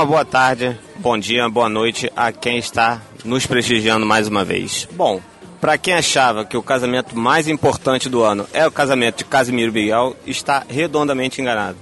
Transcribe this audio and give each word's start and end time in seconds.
Uma 0.00 0.06
boa 0.06 0.24
tarde, 0.24 0.78
bom 0.96 1.18
dia, 1.18 1.46
boa 1.50 1.68
noite 1.68 2.10
a 2.16 2.32
quem 2.32 2.56
está 2.56 3.02
nos 3.22 3.44
prestigiando 3.44 4.06
mais 4.06 4.26
uma 4.28 4.42
vez. 4.42 4.88
Bom, 4.92 5.20
para 5.60 5.76
quem 5.76 5.92
achava 5.92 6.42
que 6.42 6.56
o 6.56 6.62
casamento 6.62 7.14
mais 7.14 7.46
importante 7.46 8.08
do 8.08 8.22
ano 8.22 8.48
é 8.54 8.66
o 8.66 8.72
casamento 8.72 9.18
de 9.18 9.26
Casimiro 9.26 9.70
Miguel, 9.70 10.16
está 10.26 10.64
redondamente 10.66 11.42
enganado. 11.42 11.76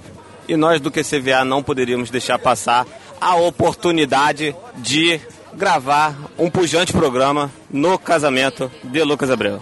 E 0.49 0.57
nós 0.57 0.81
do 0.81 0.91
QCVA 0.91 1.45
não 1.45 1.63
poderíamos 1.63 2.09
deixar 2.09 2.37
passar 2.37 2.85
a 3.21 3.35
oportunidade 3.35 4.53
de 4.75 5.17
gravar 5.53 6.13
um 6.37 6.49
pujante 6.49 6.91
programa 6.91 7.49
no 7.71 7.97
casamento 7.97 8.69
de 8.83 9.01
Lucas 9.01 9.31
Abreu. 9.31 9.61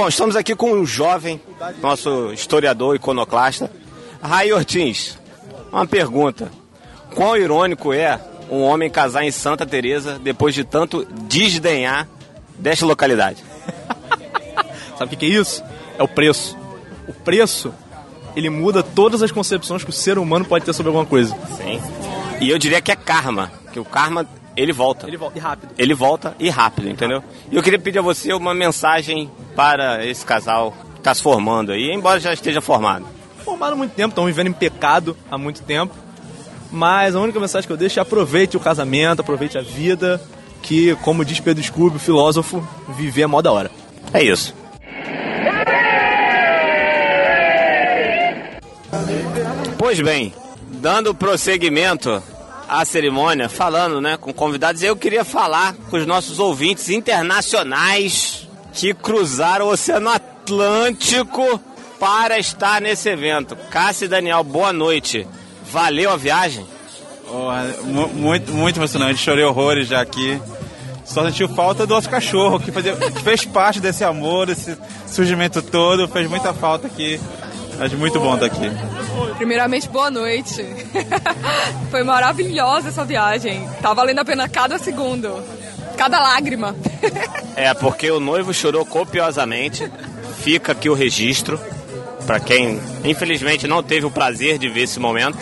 Bom, 0.00 0.08
estamos 0.08 0.34
aqui 0.34 0.56
com 0.56 0.72
um 0.72 0.86
jovem, 0.86 1.38
nosso 1.82 2.32
historiador 2.32 2.96
iconoclasta, 2.96 3.70
Rai 4.22 4.50
Ortiz. 4.50 5.18
Uma 5.70 5.86
pergunta: 5.86 6.50
quão 7.14 7.36
irônico 7.36 7.92
é 7.92 8.18
um 8.50 8.62
homem 8.62 8.88
casar 8.88 9.24
em 9.24 9.30
Santa 9.30 9.66
Teresa 9.66 10.18
depois 10.18 10.54
de 10.54 10.64
tanto 10.64 11.06
desdenhar 11.28 12.08
desta 12.58 12.86
localidade? 12.86 13.44
Sabe 14.96 15.04
o 15.04 15.08
que, 15.08 15.16
que 15.16 15.26
é 15.26 15.38
isso? 15.38 15.62
É 15.98 16.02
o 16.02 16.08
preço. 16.08 16.56
O 17.06 17.12
preço, 17.12 17.70
ele 18.34 18.48
muda 18.48 18.82
todas 18.82 19.22
as 19.22 19.30
concepções 19.30 19.84
que 19.84 19.90
o 19.90 19.92
ser 19.92 20.16
humano 20.16 20.46
pode 20.46 20.64
ter 20.64 20.72
sobre 20.72 20.88
alguma 20.88 21.04
coisa. 21.04 21.36
Sim. 21.58 21.78
E 22.40 22.48
eu 22.48 22.56
diria 22.56 22.80
que 22.80 22.90
é 22.90 22.96
karma, 22.96 23.52
que 23.70 23.78
o 23.78 23.84
karma 23.84 24.26
ele 24.60 24.72
volta. 24.72 25.06
Ele 25.06 25.16
volta 25.16 25.38
e 25.38 25.40
rápido. 25.40 25.74
Ele 25.78 25.94
volta 25.94 26.36
e 26.38 26.50
rápido, 26.50 26.88
entendeu? 26.88 27.22
E 27.50 27.56
eu 27.56 27.62
queria 27.62 27.78
pedir 27.78 27.98
a 27.98 28.02
você 28.02 28.32
uma 28.32 28.54
mensagem 28.54 29.30
para 29.56 30.06
esse 30.06 30.24
casal 30.24 30.72
que 30.94 30.98
está 31.00 31.14
se 31.14 31.22
formando 31.22 31.72
aí, 31.72 31.90
embora 31.92 32.20
já 32.20 32.32
esteja 32.32 32.60
formado. 32.60 33.06
Formado 33.44 33.72
há 33.72 33.76
muito 33.76 33.92
tempo, 33.92 34.10
estão 34.10 34.26
vivendo 34.26 34.48
em 34.48 34.52
pecado 34.52 35.16
há 35.30 35.38
muito 35.38 35.62
tempo. 35.62 35.94
Mas 36.70 37.16
a 37.16 37.20
única 37.20 37.40
mensagem 37.40 37.66
que 37.66 37.72
eu 37.72 37.76
deixo 37.76 37.98
é 37.98 38.02
aproveite 38.02 38.56
o 38.56 38.60
casamento, 38.60 39.20
aproveite 39.20 39.56
a 39.56 39.62
vida, 39.62 40.20
que, 40.62 40.94
como 40.96 41.24
diz 41.24 41.40
Pedro 41.40 41.62
Scooby, 41.62 41.96
o 41.96 42.00
filósofo, 42.00 42.66
viver 42.90 43.22
é 43.22 43.26
mó 43.26 43.40
da 43.40 43.50
hora. 43.50 43.70
É 44.12 44.22
isso. 44.22 44.54
Pois 49.78 49.98
bem, 50.00 50.34
dando 50.80 51.14
prosseguimento 51.14 52.22
à 52.70 52.84
cerimônia, 52.84 53.48
falando 53.48 54.00
né, 54.00 54.16
com 54.16 54.32
convidados, 54.32 54.80
eu 54.80 54.94
queria 54.94 55.24
falar 55.24 55.74
com 55.90 55.96
os 55.96 56.06
nossos 56.06 56.38
ouvintes 56.38 56.88
internacionais 56.88 58.48
que 58.72 58.94
cruzaram 58.94 59.66
o 59.66 59.72
Oceano 59.72 60.08
Atlântico 60.08 61.60
para 61.98 62.38
estar 62.38 62.80
nesse 62.80 63.08
evento. 63.08 63.56
Cássia 63.70 64.04
e 64.04 64.08
Daniel, 64.08 64.44
boa 64.44 64.72
noite. 64.72 65.26
Valeu 65.72 66.12
a 66.12 66.16
viagem? 66.16 66.64
Oh, 67.28 67.50
muito, 68.14 68.52
muito 68.52 68.78
emocionante. 68.78 69.18
Chorei 69.18 69.44
horrores 69.44 69.88
já 69.88 70.00
aqui. 70.00 70.40
Só 71.04 71.24
sentiu 71.24 71.48
falta 71.48 71.84
do 71.84 71.94
nosso 71.94 72.08
cachorro, 72.08 72.60
que, 72.60 72.70
fazia, 72.70 72.94
que 72.94 73.22
fez 73.22 73.44
parte 73.44 73.80
desse 73.80 74.04
amor, 74.04 74.46
desse 74.46 74.78
surgimento 75.08 75.60
todo. 75.60 76.06
Fez 76.06 76.30
muita 76.30 76.54
falta 76.54 76.86
aqui. 76.86 77.20
Acho 77.80 77.96
muito 77.96 78.20
bom 78.20 78.34
estar 78.34 78.46
aqui. 78.46 78.70
Primeiramente, 79.40 79.88
boa 79.88 80.10
noite. 80.10 80.62
Foi 81.90 82.04
maravilhosa 82.04 82.88
essa 82.88 83.06
viagem. 83.06 83.66
Tá 83.80 83.94
valendo 83.94 84.18
a 84.18 84.24
pena 84.24 84.46
cada 84.46 84.78
segundo, 84.78 85.42
cada 85.96 86.20
lágrima. 86.20 86.76
é, 87.56 87.72
porque 87.72 88.10
o 88.10 88.20
noivo 88.20 88.52
chorou 88.52 88.84
copiosamente. 88.84 89.90
Fica 90.42 90.72
aqui 90.72 90.90
o 90.90 90.94
registro 90.94 91.58
para 92.26 92.38
quem 92.38 92.78
infelizmente 93.02 93.66
não 93.66 93.82
teve 93.82 94.04
o 94.04 94.10
prazer 94.10 94.58
de 94.58 94.68
ver 94.68 94.82
esse 94.82 95.00
momento, 95.00 95.38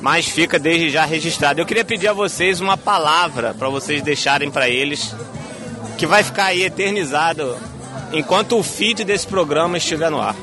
mas 0.00 0.26
fica 0.26 0.58
desde 0.58 0.90
já 0.90 1.04
registrado. 1.04 1.60
Eu 1.60 1.66
queria 1.66 1.84
pedir 1.84 2.08
a 2.08 2.12
vocês 2.12 2.60
uma 2.60 2.76
palavra 2.76 3.54
para 3.54 3.68
vocês 3.68 4.02
deixarem 4.02 4.50
para 4.50 4.68
eles, 4.68 5.14
que 5.96 6.04
vai 6.04 6.24
ficar 6.24 6.46
aí 6.46 6.64
eternizado 6.64 7.56
enquanto 8.12 8.58
o 8.58 8.62
feed 8.64 9.04
desse 9.04 9.28
programa 9.28 9.78
estiver 9.78 10.10
no 10.10 10.20
ar. 10.20 10.34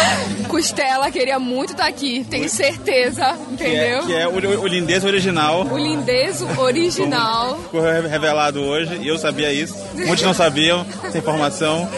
Costela 0.48 1.10
queria 1.10 1.38
muito 1.38 1.72
estar 1.72 1.84
tá 1.84 1.88
aqui, 1.88 2.24
tenho 2.28 2.48
certeza, 2.48 3.36
entendeu? 3.50 4.02
Que 4.06 4.14
é, 4.14 4.16
que 4.16 4.22
é 4.22 4.28
o, 4.28 4.60
o 4.60 4.66
lindez 4.66 5.04
original. 5.04 5.66
O 5.66 5.78
lindez 5.78 6.42
original. 6.58 7.58
Foi 7.70 8.08
revelado 8.08 8.62
hoje 8.62 8.98
e 9.02 9.08
eu 9.08 9.18
sabia 9.18 9.52
isso. 9.52 9.76
Muitos 9.94 10.22
não 10.22 10.34
sabiam 10.34 10.86
essa 11.04 11.18
informação. 11.18 11.88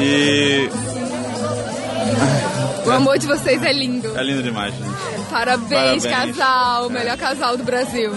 E. 0.00 0.68
O 2.84 2.90
amor 2.90 3.18
de 3.18 3.26
vocês 3.26 3.62
é 3.62 3.72
lindo. 3.72 4.18
É 4.18 4.22
lindo 4.22 4.42
demais, 4.42 4.74
gente. 4.74 4.90
Parabéns, 5.30 6.04
Parabéns. 6.04 6.36
casal, 6.36 6.86
o 6.86 6.90
melhor 6.90 7.16
casal 7.16 7.56
do 7.56 7.62
Brasil. 7.62 8.12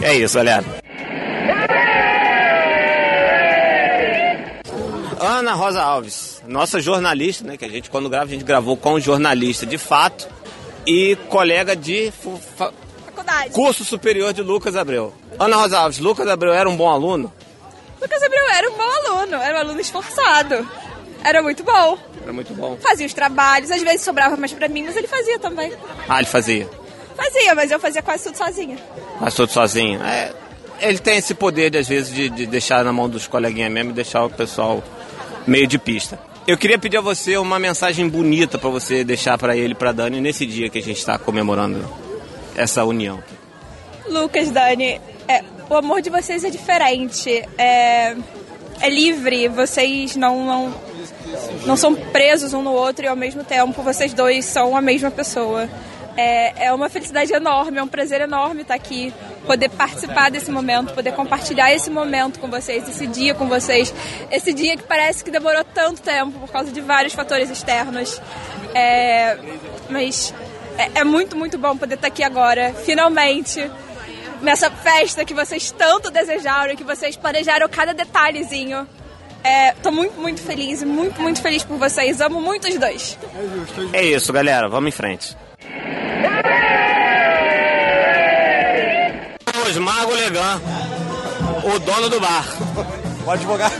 É 0.00 0.14
isso, 0.14 0.36
galera. 0.36 0.83
Ana 5.44 5.52
Rosa 5.52 5.82
Alves, 5.82 6.42
nossa 6.48 6.80
jornalista, 6.80 7.44
né? 7.44 7.58
Que 7.58 7.66
a 7.66 7.68
gente, 7.68 7.90
quando 7.90 8.08
grava, 8.08 8.24
a 8.24 8.28
gente 8.28 8.44
gravou 8.44 8.78
com 8.78 8.94
um 8.94 9.00
jornalista 9.00 9.66
de 9.66 9.76
fato 9.76 10.26
e 10.86 11.16
colega 11.28 11.76
de 11.76 12.10
faculdade. 12.56 13.50
Curso 13.50 13.84
Superior 13.84 14.32
de 14.32 14.40
Lucas 14.40 14.74
Abreu. 14.74 15.12
Ana 15.38 15.56
Rosa 15.56 15.78
Alves, 15.78 15.98
Lucas 15.98 16.26
Abreu 16.26 16.54
era 16.54 16.66
um 16.66 16.74
bom 16.74 16.88
aluno? 16.88 17.30
Lucas 18.00 18.22
Abreu 18.22 18.42
era 18.52 18.70
um 18.70 18.74
bom 18.74 18.82
aluno, 18.90 19.36
era 19.36 19.58
um 19.58 19.60
aluno 19.60 19.80
esforçado. 19.80 20.66
Era 21.22 21.42
muito 21.42 21.62
bom. 21.62 21.98
Era 22.22 22.32
muito 22.32 22.54
bom. 22.54 22.78
Fazia 22.80 23.06
os 23.06 23.12
trabalhos, 23.12 23.70
às 23.70 23.82
vezes 23.82 24.00
sobrava 24.00 24.38
mais 24.38 24.52
pra 24.52 24.66
mim, 24.66 24.84
mas 24.84 24.96
ele 24.96 25.06
fazia 25.06 25.38
também. 25.38 25.74
Ah, 26.08 26.20
ele 26.20 26.26
fazia? 26.26 26.66
Fazia, 27.14 27.54
mas 27.54 27.70
eu 27.70 27.78
fazia 27.78 28.00
quase 28.00 28.24
tudo 28.24 28.38
sozinha. 28.38 28.78
Quase 29.18 29.36
tudo 29.36 29.52
sozinho. 29.52 30.02
É, 30.02 30.32
ele 30.80 30.98
tem 30.98 31.18
esse 31.18 31.34
poder, 31.34 31.68
de, 31.68 31.76
às 31.76 31.88
vezes, 31.88 32.14
de, 32.14 32.30
de 32.30 32.46
deixar 32.46 32.82
na 32.82 32.94
mão 32.94 33.10
dos 33.10 33.26
coleguinhas 33.26 33.70
mesmo 33.70 33.90
e 33.90 33.94
deixar 33.94 34.24
o 34.24 34.30
pessoal 34.30 34.82
meio 35.46 35.66
de 35.66 35.78
pista. 35.78 36.18
Eu 36.46 36.58
queria 36.58 36.78
pedir 36.78 36.98
a 36.98 37.00
você 37.00 37.36
uma 37.38 37.58
mensagem 37.58 38.08
bonita 38.08 38.58
para 38.58 38.68
você 38.68 39.02
deixar 39.02 39.38
para 39.38 39.56
ele, 39.56 39.74
para 39.74 39.92
Dani, 39.92 40.20
nesse 40.20 40.44
dia 40.44 40.68
que 40.68 40.78
a 40.78 40.82
gente 40.82 40.98
está 40.98 41.18
comemorando 41.18 41.82
essa 42.54 42.84
união. 42.84 43.22
Lucas, 44.06 44.50
Dani, 44.50 45.00
é, 45.26 45.42
o 45.70 45.74
amor 45.74 46.02
de 46.02 46.10
vocês 46.10 46.44
é 46.44 46.50
diferente, 46.50 47.30
é, 47.56 48.14
é 48.80 48.90
livre, 48.90 49.48
vocês 49.48 50.16
não, 50.16 50.44
não, 50.44 50.74
não 51.64 51.76
são 51.76 51.94
presos 51.94 52.52
um 52.52 52.60
no 52.60 52.72
outro 52.72 53.06
e 53.06 53.08
ao 53.08 53.16
mesmo 53.16 53.42
tempo 53.42 53.82
vocês 53.82 54.12
dois 54.12 54.44
são 54.44 54.76
a 54.76 54.82
mesma 54.82 55.10
pessoa. 55.10 55.68
É, 56.16 56.66
é 56.66 56.72
uma 56.72 56.88
felicidade 56.88 57.32
enorme, 57.32 57.78
é 57.78 57.82
um 57.82 57.88
prazer 57.88 58.20
enorme 58.20 58.62
estar 58.62 58.74
aqui, 58.74 59.12
poder 59.46 59.68
participar 59.68 60.30
desse 60.30 60.50
momento, 60.50 60.94
poder 60.94 61.12
compartilhar 61.12 61.72
esse 61.72 61.90
momento 61.90 62.38
com 62.38 62.48
vocês, 62.48 62.88
esse 62.88 63.06
dia 63.06 63.34
com 63.34 63.48
vocês. 63.48 63.92
Esse 64.30 64.52
dia 64.52 64.76
que 64.76 64.84
parece 64.84 65.24
que 65.24 65.30
demorou 65.30 65.64
tanto 65.64 66.00
tempo 66.02 66.38
por 66.38 66.50
causa 66.50 66.70
de 66.70 66.80
vários 66.80 67.14
fatores 67.14 67.50
externos. 67.50 68.20
É, 68.74 69.36
mas 69.88 70.32
é, 70.78 71.00
é 71.00 71.04
muito, 71.04 71.36
muito 71.36 71.58
bom 71.58 71.76
poder 71.76 71.94
estar 71.94 72.08
aqui 72.08 72.22
agora, 72.22 72.72
finalmente, 72.84 73.70
nessa 74.40 74.70
festa 74.70 75.24
que 75.24 75.34
vocês 75.34 75.70
tanto 75.72 76.10
desejaram, 76.10 76.76
que 76.76 76.84
vocês 76.84 77.16
planejaram 77.16 77.68
cada 77.68 77.92
detalhezinho. 77.92 78.86
É, 79.42 79.74
muito, 79.90 80.18
muito 80.18 80.40
feliz, 80.40 80.82
muito, 80.82 81.20
muito 81.20 81.42
feliz 81.42 81.62
por 81.62 81.76
vocês. 81.76 82.20
Amo 82.20 82.40
muito 82.40 82.66
os 82.66 82.78
dois. 82.78 83.18
É 83.92 84.02
isso, 84.02 84.32
galera. 84.32 84.68
Vamos 84.68 84.88
em 84.88 84.92
frente. 84.92 85.36
Osmar 89.66 90.06
Golegan, 90.06 90.62
o 91.64 91.78
dono 91.80 92.08
do 92.08 92.20
bar. 92.20 92.44
O 93.26 93.30
advogado. 93.30 93.72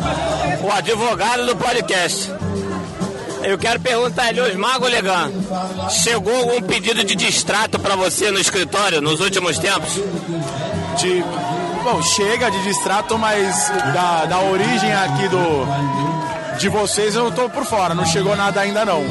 O 0.63 0.73
advogado 0.73 1.47
do 1.47 1.57
podcast. 1.57 2.33
Eu 3.43 3.59
quero 3.59 3.79
perguntar 3.79 4.31
ele, 4.31 4.41
Osmar 4.41 4.81
Golegan, 4.81 5.31
chegou 5.91 6.35
algum 6.35 6.63
pedido 6.63 7.05
de 7.05 7.15
distrato 7.15 7.79
para 7.79 7.95
você 7.95 8.31
no 8.31 8.41
escritório 8.41 9.03
nos 9.03 9.21
últimos 9.21 9.59
tempos? 9.59 10.01
De, 10.99 11.23
bom, 11.85 12.03
chega 12.03 12.51
de 12.51 12.63
distrato, 12.63 13.19
mas 13.19 13.69
da, 13.93 14.25
da 14.25 14.41
origem 14.41 14.93
aqui 14.93 15.29
do 15.29 15.67
de 16.59 16.69
vocês 16.69 17.15
eu 17.15 17.31
tô 17.33 17.49
por 17.51 17.65
fora, 17.65 17.95
não 17.95 18.07
chegou 18.07 18.37
nada 18.37 18.61
ainda 18.61 18.85
não. 18.85 19.03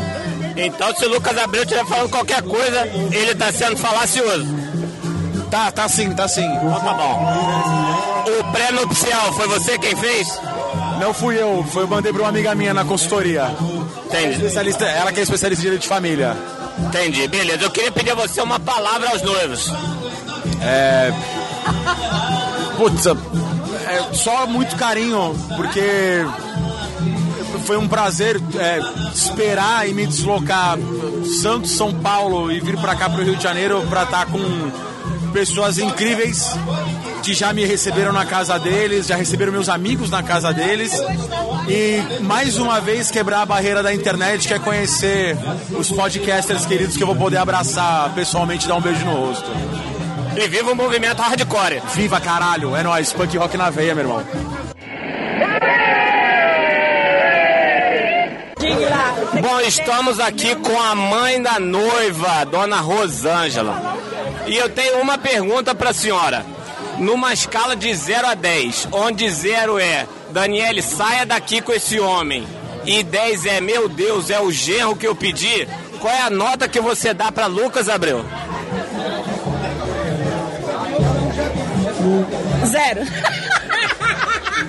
Então, 0.55 0.95
se 0.95 1.05
o 1.05 1.09
Lucas 1.09 1.37
Abreu 1.37 1.63
estiver 1.63 1.85
falando 1.85 2.09
qualquer 2.09 2.41
coisa, 2.43 2.81
ele 3.11 3.31
está 3.31 3.51
sendo 3.51 3.77
falacioso. 3.77 4.45
Tá, 5.49 5.71
tá 5.71 5.87
sim, 5.87 6.11
tá 6.13 6.27
sim. 6.27 6.45
Então 6.45 6.79
tá 6.79 6.93
bom. 6.93 8.39
O 8.39 8.51
pré-nupcial 8.51 9.33
foi 9.33 9.47
você 9.47 9.77
quem 9.77 9.95
fez? 9.95 10.27
Não 10.99 11.13
fui 11.13 11.39
eu, 11.39 11.63
foi 11.71 11.83
eu 11.83 11.87
mandei 11.87 12.11
para 12.11 12.23
uma 12.23 12.29
amiga 12.29 12.55
minha 12.55 12.73
na 12.73 12.83
consultoria. 12.83 13.51
Entendi. 14.05 14.33
Especialista, 14.33 14.85
ela 14.85 15.11
que 15.11 15.19
é 15.19 15.23
especialista 15.23 15.61
em 15.61 15.65
direito 15.65 15.81
de 15.83 15.87
família. 15.87 16.35
Entendi, 16.79 17.27
beleza. 17.27 17.63
Eu 17.63 17.69
queria 17.69 17.91
pedir 17.91 18.11
a 18.11 18.15
você 18.15 18.41
uma 18.41 18.59
palavra 18.59 19.09
aos 19.09 19.21
noivos. 19.21 19.71
É. 20.61 21.13
Putz, 22.77 23.05
é 23.05 24.13
só 24.13 24.47
muito 24.47 24.75
carinho, 24.75 25.35
porque 25.55 26.25
foi 27.65 27.77
um 27.77 27.87
prazer 27.87 28.41
é, 28.57 28.79
esperar 29.13 29.87
e 29.87 29.93
me 29.93 30.05
deslocar 30.05 30.77
Santos, 31.41 31.71
São 31.71 31.93
Paulo 31.93 32.51
e 32.51 32.59
vir 32.59 32.77
para 32.77 32.95
cá 32.95 33.09
para 33.09 33.21
o 33.21 33.23
Rio 33.23 33.35
de 33.35 33.43
Janeiro 33.43 33.81
para 33.89 34.03
estar 34.03 34.25
tá 34.25 34.31
com 34.31 34.41
pessoas 35.31 35.77
incríveis 35.77 36.51
que 37.23 37.33
já 37.33 37.53
me 37.53 37.65
receberam 37.65 38.11
na 38.11 38.25
casa 38.25 38.59
deles, 38.59 39.07
já 39.07 39.15
receberam 39.15 39.51
meus 39.51 39.69
amigos 39.69 40.09
na 40.09 40.21
casa 40.21 40.53
deles. 40.53 40.91
E 41.67 42.21
mais 42.21 42.57
uma 42.57 42.81
vez 42.81 43.09
quebrar 43.09 43.41
a 43.41 43.45
barreira 43.45 43.81
da 43.81 43.93
internet, 43.93 44.47
que 44.47 44.53
é 44.53 44.59
conhecer 44.59 45.37
os 45.71 45.89
podcasters 45.89 46.65
queridos 46.65 46.97
que 46.97 47.03
eu 47.03 47.07
vou 47.07 47.15
poder 47.15 47.37
abraçar 47.37 48.13
pessoalmente 48.13 48.65
e 48.65 48.67
dar 48.67 48.75
um 48.75 48.81
beijo 48.81 49.05
no 49.05 49.27
rosto. 49.27 49.49
E 50.35 50.47
viva 50.47 50.71
o 50.71 50.75
movimento 50.75 51.21
hardcore. 51.21 51.81
Viva 51.95 52.19
caralho, 52.19 52.75
é 52.75 52.83
nóis, 52.83 53.13
punk 53.13 53.37
rock 53.37 53.55
na 53.55 53.69
veia, 53.69 53.95
meu 53.95 54.03
irmão. 54.03 54.62
Bom, 59.43 59.59
estamos 59.59 60.21
aqui 60.21 60.55
com 60.55 60.81
a 60.81 60.95
mãe 60.95 61.41
da 61.41 61.59
noiva, 61.59 62.45
dona 62.45 62.77
Rosângela. 62.77 63.97
E 64.47 64.55
eu 64.55 64.69
tenho 64.69 65.01
uma 65.01 65.17
pergunta 65.17 65.75
para 65.75 65.89
a 65.89 65.93
senhora. 65.93 66.45
Numa 66.97 67.33
escala 67.33 67.75
de 67.75 67.93
0 67.93 68.25
a 68.25 68.35
10, 68.35 68.87
onde 68.93 69.29
0 69.29 69.77
é 69.79 70.07
Daniele, 70.31 70.81
saia 70.81 71.25
daqui 71.25 71.59
com 71.59 71.73
esse 71.73 71.99
homem, 71.99 72.47
e 72.85 73.03
10 73.03 73.45
é 73.47 73.59
meu 73.59 73.89
Deus, 73.89 74.29
é 74.29 74.39
o 74.39 74.49
genro 74.49 74.95
que 74.95 75.05
eu 75.05 75.13
pedi, 75.13 75.67
qual 75.99 76.13
é 76.13 76.21
a 76.21 76.29
nota 76.29 76.69
que 76.69 76.79
você 76.79 77.13
dá 77.13 77.29
para 77.29 77.45
Lucas 77.45 77.89
Abreu? 77.89 78.23
Zero. 82.65 83.01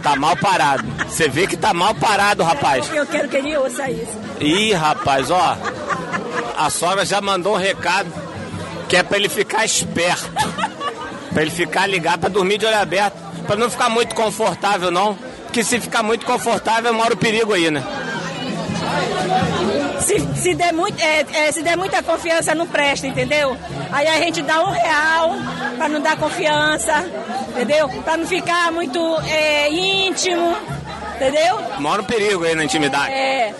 Tá 0.05 0.15
mal 0.17 0.37
parado. 0.37 0.85
Você 1.09 1.29
vê 1.29 1.47
que 1.47 1.57
tá 1.57 1.73
mal 1.73 1.95
parado, 1.95 2.43
rapaz. 2.43 2.89
Eu 2.93 3.07
quero 3.07 3.27
que 3.27 3.39
ele 3.39 3.57
ouça 3.57 3.91
isso. 3.91 4.13
Ih, 4.39 4.75
rapaz, 4.75 5.31
ó. 5.31 5.57
A 6.57 6.69
sogra 6.69 7.07
já 7.07 7.23
mandou 7.23 7.55
um 7.55 7.59
recado 7.59 8.13
que 8.87 8.97
é 8.99 9.03
pra 9.03 9.17
ele 9.17 9.31
ficar 9.31 9.65
esperto. 9.65 10.31
Pra 11.33 11.41
ele 11.43 11.51
ficar 11.51 11.87
ligado, 11.87 12.21
pra 12.21 12.29
dormir 12.29 12.59
de 12.59 12.67
olho 12.67 12.79
aberto. 12.79 13.17
Pra 13.47 13.57
não 13.57 13.71
ficar 13.71 13.89
muito 13.89 14.15
confortável, 14.15 14.91
não. 14.91 15.15
Porque 15.45 15.65
se 15.65 15.81
ficar 15.81 16.03
muito 16.03 16.27
confortável, 16.27 16.93
mora 16.93 17.15
o 17.15 17.17
perigo 17.17 17.55
aí, 17.55 17.71
né? 17.71 17.83
Se, 20.05 20.21
se, 20.37 20.55
der 20.55 20.73
muito, 20.73 21.01
é, 21.01 21.25
é, 21.33 21.53
se 21.53 21.63
der 21.63 21.79
muita 21.79 22.03
confiança, 22.03 22.55
não 22.55 22.67
presta, 22.67 23.07
entendeu? 23.07 23.57
Aí 23.91 24.07
a 24.07 24.19
gente 24.19 24.43
dá 24.43 24.63
um 24.63 24.71
real 24.71 25.31
para 25.79 25.89
não 25.89 26.01
dar 26.01 26.19
confiança, 26.19 27.11
entendeu? 27.49 27.89
Para 28.05 28.19
não 28.19 28.27
ficar 28.27 28.71
muito 28.71 29.01
é, 29.27 29.71
íntimo, 29.71 30.55
entendeu? 31.17 31.59
Mora 31.79 32.03
um 32.03 32.05
perigo 32.05 32.45
aí 32.45 32.55
na 32.55 32.65
intimidade. 32.65 33.15
É, 33.15 33.55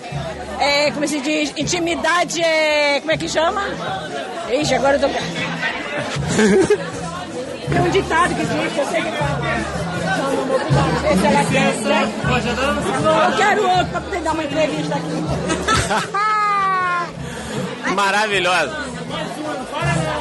é, 0.59 0.91
como 0.91 1.07
se 1.07 1.19
diz, 1.19 1.51
intimidade 1.57 2.39
é, 2.41 2.99
como 2.99 3.11
é 3.11 3.17
que 3.17 3.27
chama? 3.27 3.63
Ixi, 4.51 4.75
agora 4.75 4.97
eu 4.97 5.01
tô... 5.01 5.07
Tem 7.67 7.81
um 7.81 7.89
ditado 7.89 8.35
que 8.35 8.45
diz, 8.45 8.77
eu 8.77 8.85
sei 8.85 9.01
que 9.01 9.11
fala. 9.17 9.39
Não, 10.05 10.35
não, 10.35 10.47
não, 10.47 11.11
Esse 11.11 11.25
ela 11.25 11.43
quer, 11.45 11.73
né? 11.81 12.13
Eu 13.31 13.37
quero 13.37 13.67
outro 13.67 13.85
para 13.87 14.01
poder 14.01 14.21
dar 14.21 14.33
uma 14.33 14.43
entrevista 14.43 14.95
aqui. 14.95 16.25
Maravilhosa. 17.93 18.85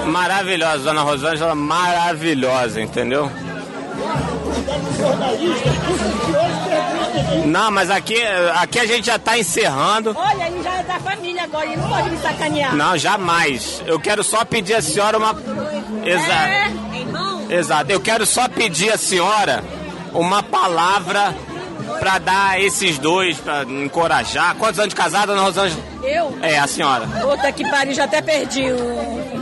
Maravilhosa, 0.06 0.78
dona 0.84 1.02
Rosângela, 1.02 1.54
maravilhosa, 1.54 2.80
entendeu? 2.80 3.30
Não, 7.46 7.70
mas 7.70 7.90
aqui, 7.90 8.20
aqui 8.54 8.78
a 8.80 8.86
gente 8.86 9.06
já 9.06 9.16
está 9.16 9.38
encerrando. 9.38 10.14
Olha, 10.16 10.46
ele 10.46 10.62
já 10.62 10.74
é 10.74 10.82
da 10.82 10.98
família 10.98 11.44
agora, 11.44 11.66
ele 11.66 11.76
não 11.76 11.88
pode 11.88 12.10
me 12.10 12.18
sacanear. 12.18 12.74
Não, 12.74 12.96
jamais. 12.96 13.82
Eu 13.86 13.98
quero 14.00 14.22
só 14.22 14.44
pedir 14.44 14.74
à 14.74 14.82
senhora 14.82 15.18
uma. 15.18 15.30
Exato. 16.04 16.34
É, 17.50 17.54
Exato. 17.54 17.90
Eu 17.90 18.00
quero 18.00 18.26
só 18.26 18.48
pedir 18.48 18.92
à 18.92 18.98
senhora 18.98 19.62
uma 20.12 20.42
palavra 20.42 21.34
para 21.98 22.18
dar 22.18 22.60
esses 22.60 22.98
dois, 22.98 23.38
para 23.38 23.62
encorajar. 23.64 24.54
Quantos 24.56 24.78
anos 24.78 24.90
de 24.90 24.96
casada, 24.96 25.28
dona 25.28 25.42
Rosângela? 25.42 25.82
Eu? 26.02 26.36
É, 26.42 26.58
a 26.58 26.66
senhora. 26.66 27.06
Puta 27.06 27.50
que 27.52 27.68
pariu, 27.68 27.94
já 27.94 28.04
até 28.04 28.20
perdi 28.20 28.70
o. 28.72 29.34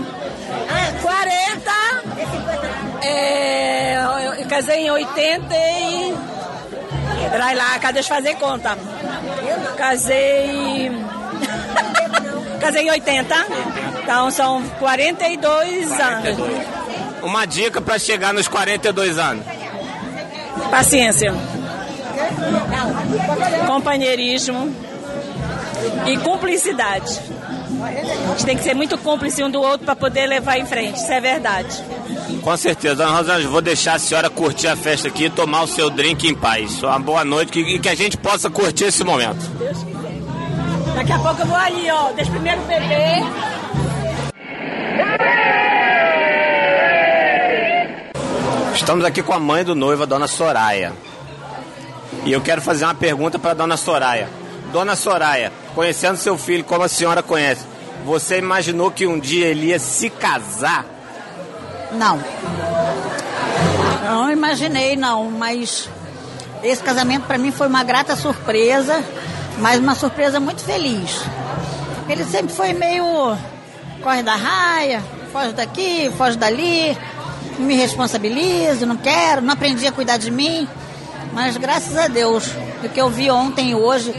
40. 1.03 1.73
É, 3.03 3.97
eu 4.41 4.47
casei 4.47 4.87
em 4.87 4.91
80 4.91 5.55
e. 5.55 6.15
Peraí 7.31 7.57
lá, 7.57 7.79
cadê 7.79 8.01
eu 8.01 8.05
fazer 8.05 8.35
conta? 8.37 8.77
Casei. 9.77 10.93
casei 12.61 12.83
em 12.83 12.91
80. 12.91 13.47
Então 14.03 14.31
são 14.31 14.63
42, 14.79 15.89
42. 15.89 16.01
anos. 16.01 16.83
Uma 17.23 17.45
dica 17.47 17.81
para 17.81 17.99
chegar 17.99 18.35
nos 18.35 18.49
42 18.49 19.19
anos. 19.19 19.45
Paciência. 20.71 21.33
Companheirismo 23.67 24.75
e 26.07 26.17
cumplicidade. 26.19 27.21
A 27.83 28.31
gente 28.33 28.47
tem 28.47 28.57
que 28.57 28.63
ser 28.63 28.75
muito 28.75 28.97
cúmplice 28.99 29.43
um 29.43 29.51
do 29.51 29.61
outro 29.61 29.85
para 29.85 29.97
poder 29.97 30.27
levar 30.27 30.59
em 30.59 30.67
frente, 30.67 30.99
isso 30.99 31.13
é 31.13 31.21
verdade. 31.21 31.83
Com 32.41 32.57
certeza, 32.57 32.95
dona 32.95 33.11
Rosângela, 33.19 33.51
vou 33.51 33.61
deixar 33.61 33.95
a 33.95 33.99
senhora 33.99 34.31
curtir 34.31 34.69
a 34.69 34.77
festa 34.77 35.09
aqui 35.09 35.25
e 35.25 35.31
tomar 35.31 35.63
o 35.63 35.67
seu 35.67 35.91
drink 35.91 36.29
em 36.29 36.35
paz. 36.35 36.83
Uma 36.83 36.99
boa 36.99 37.25
noite 37.25 37.59
e 37.59 37.79
que 37.79 37.89
a 37.89 37.95
gente 37.95 38.17
possa 38.17 38.49
curtir 38.51 38.85
esse 38.85 39.03
momento. 39.05 39.41
Deus 39.59 39.79
quiser. 39.79 40.03
Daqui 40.95 41.13
a 41.13 41.19
pouco 41.19 41.41
eu 41.41 41.47
vou 41.47 41.57
ali, 41.57 41.91
ó. 41.91 42.13
Deixa 42.13 42.31
primeiro 42.31 42.61
beber. 42.63 43.23
Estamos 48.75 49.05
aqui 49.05 49.23
com 49.23 49.33
a 49.33 49.39
mãe 49.39 49.65
do 49.65 49.75
noivo, 49.75 50.03
a 50.03 50.07
dona 50.07 50.27
Soraya. 50.27 50.93
E 52.25 52.33
eu 52.33 52.41
quero 52.41 52.63
fazer 52.63 52.85
uma 52.85 52.95
pergunta 52.95 53.39
para 53.39 53.55
dona 53.55 53.77
Soraya. 53.77 54.29
Dona 54.73 54.97
Soraya, 54.97 55.53
conhecendo 55.75 56.17
seu 56.17 56.39
filho 56.39 56.65
como 56.65 56.85
a 56.85 56.89
senhora 56.89 57.23
conhece, 57.23 57.65
você 58.05 58.39
imaginou 58.39 58.91
que 58.91 59.07
um 59.07 59.19
dia 59.19 59.47
ele 59.47 59.67
ia 59.67 59.79
se 59.79 60.09
casar? 60.09 60.87
Não. 61.93 62.23
Não 64.05 64.31
imaginei, 64.31 64.97
não, 64.97 65.31
mas 65.31 65.89
esse 66.63 66.83
casamento 66.83 67.27
para 67.27 67.39
mim 67.39 67.51
foi 67.51 67.67
uma 67.67 67.83
grata 67.83 68.17
surpresa, 68.17 69.03
mas 69.59 69.81
uma 69.81 69.95
surpresa 69.95 70.39
muito 70.39 70.63
feliz. 70.63 71.21
Ele 72.09 72.25
sempre 72.25 72.53
foi 72.55 72.73
meio 72.73 73.37
corre 74.03 74.23
da 74.23 74.35
raia, 74.35 75.03
foge 75.33 75.53
daqui, 75.53 76.11
foge 76.17 76.37
dali, 76.37 76.97
me 77.59 77.75
responsabilizo, 77.75 78.85
não 78.85 78.97
quero, 78.97 79.41
não 79.41 79.55
aprendi 79.55 79.87
a 79.87 79.93
cuidar 79.93 80.17
de 80.17 80.31
mim. 80.31 80.69
Mas 81.33 81.57
graças 81.57 81.97
a 81.97 82.09
Deus, 82.09 82.45
o 82.85 82.89
que 82.89 83.01
eu 83.01 83.09
vi 83.09 83.31
ontem 83.31 83.71
e 83.71 83.75
hoje 83.75 84.15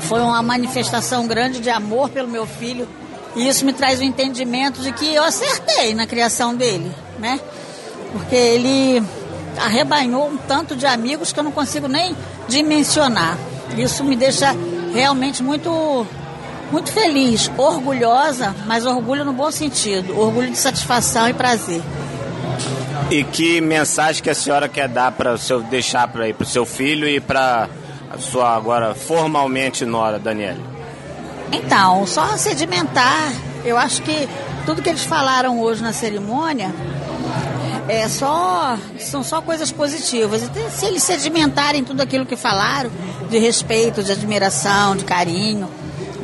foi 0.00 0.20
uma 0.20 0.42
manifestação 0.42 1.26
grande 1.26 1.60
de 1.60 1.70
amor 1.70 2.10
pelo 2.10 2.28
meu 2.28 2.46
filho. 2.46 2.88
E 3.34 3.48
isso 3.48 3.64
me 3.64 3.72
traz 3.72 4.00
o 4.00 4.04
entendimento 4.04 4.82
de 4.82 4.92
que 4.92 5.14
eu 5.14 5.24
acertei 5.24 5.94
na 5.94 6.06
criação 6.06 6.54
dele, 6.54 6.92
né? 7.18 7.40
Porque 8.12 8.36
ele 8.36 9.02
arrebanhou 9.58 10.28
um 10.28 10.36
tanto 10.36 10.76
de 10.76 10.86
amigos 10.86 11.32
que 11.32 11.40
eu 11.40 11.44
não 11.44 11.52
consigo 11.52 11.88
nem 11.88 12.14
dimensionar. 12.46 13.38
Isso 13.76 14.04
me 14.04 14.16
deixa 14.16 14.54
realmente 14.92 15.42
muito 15.42 16.06
muito 16.70 16.90
feliz, 16.90 17.50
orgulhosa, 17.58 18.54
mas 18.66 18.86
orgulho 18.86 19.26
no 19.26 19.32
bom 19.34 19.50
sentido, 19.50 20.18
orgulho 20.18 20.50
de 20.50 20.56
satisfação 20.56 21.28
e 21.28 21.34
prazer. 21.34 21.82
E 23.10 23.24
que 23.24 23.60
mensagem 23.60 24.22
que 24.22 24.30
a 24.30 24.34
senhora 24.34 24.68
quer 24.68 24.88
dar 24.88 25.12
para 25.12 25.36
seu 25.36 25.62
deixar 25.62 26.08
para 26.08 26.24
o 26.38 26.44
seu 26.44 26.64
filho 26.64 27.08
e 27.08 27.20
para 27.20 27.68
a 28.10 28.18
sua 28.18 28.54
agora 28.56 28.94
formalmente 28.94 29.84
nora, 29.84 30.18
Daniele? 30.18 30.62
Então, 31.52 32.06
só 32.06 32.36
sedimentar. 32.36 33.32
Eu 33.64 33.76
acho 33.76 34.02
que 34.02 34.28
tudo 34.64 34.82
que 34.82 34.88
eles 34.88 35.04
falaram 35.04 35.60
hoje 35.60 35.82
na 35.82 35.92
cerimônia 35.92 36.74
é 37.88 38.08
só 38.08 38.78
são 38.98 39.22
só 39.22 39.42
coisas 39.42 39.70
positivas. 39.70 40.42
E 40.42 40.70
se 40.70 40.86
eles 40.86 41.02
sedimentarem 41.02 41.84
tudo 41.84 42.00
aquilo 42.00 42.24
que 42.24 42.36
falaram 42.36 42.90
de 43.28 43.38
respeito, 43.38 44.02
de 44.02 44.12
admiração, 44.12 44.96
de 44.96 45.04
carinho, 45.04 45.68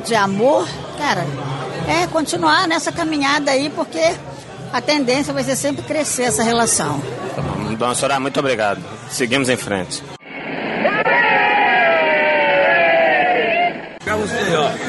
de 0.07 0.15
amor, 0.15 0.67
cara, 0.97 1.27
é 1.87 2.07
continuar 2.07 2.67
nessa 2.67 2.91
caminhada 2.93 3.51
aí, 3.51 3.71
porque 3.71 4.15
a 4.73 4.81
tendência 4.81 5.33
vai 5.33 5.45
ser 5.45 5.57
sempre 5.57 5.83
crescer 5.83 6.25
essa 6.25 6.43
relação. 6.43 7.01
Tá 7.35 7.43
bom. 7.43 7.75
Dona 7.75 7.95
Soraya, 7.95 8.21
muito 8.21 8.39
obrigado. 8.41 8.83
Seguimos 9.11 9.49
em 9.49 9.57
frente. 9.57 10.03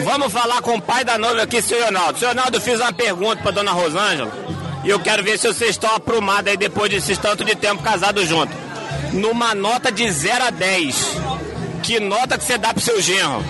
Vamos 0.03 0.31
falar 0.31 0.61
com 0.61 0.75
o 0.75 0.81
pai 0.81 1.03
da 1.03 1.17
noiva 1.17 1.43
aqui, 1.43 1.61
senhor 1.61 1.85
Ronaldo. 1.85 2.17
Senhor 2.17 2.31
Ronaldo, 2.31 2.61
fiz 2.61 2.79
uma 2.79 2.93
pergunta 2.93 3.41
para 3.41 3.51
dona 3.51 3.71
Rosângela 3.71 4.31
e 4.83 4.89
eu 4.89 4.99
quero 4.99 5.23
ver 5.23 5.37
se 5.37 5.47
vocês 5.47 5.71
estão 5.71 5.93
aprumados 5.93 6.49
aí 6.49 6.57
depois 6.57 6.89
desses 6.89 7.17
tanto 7.17 7.43
de 7.43 7.55
tempo 7.55 7.83
casados 7.83 8.27
juntos. 8.27 8.55
Numa 9.13 9.53
nota 9.53 9.91
de 9.91 10.09
0 10.09 10.45
a 10.45 10.49
10, 10.49 11.17
que 11.83 11.99
nota 11.99 12.37
que 12.37 12.43
você 12.43 12.57
dá 12.57 12.73
pro 12.73 12.81
seu 12.81 13.01
genro? 13.01 13.43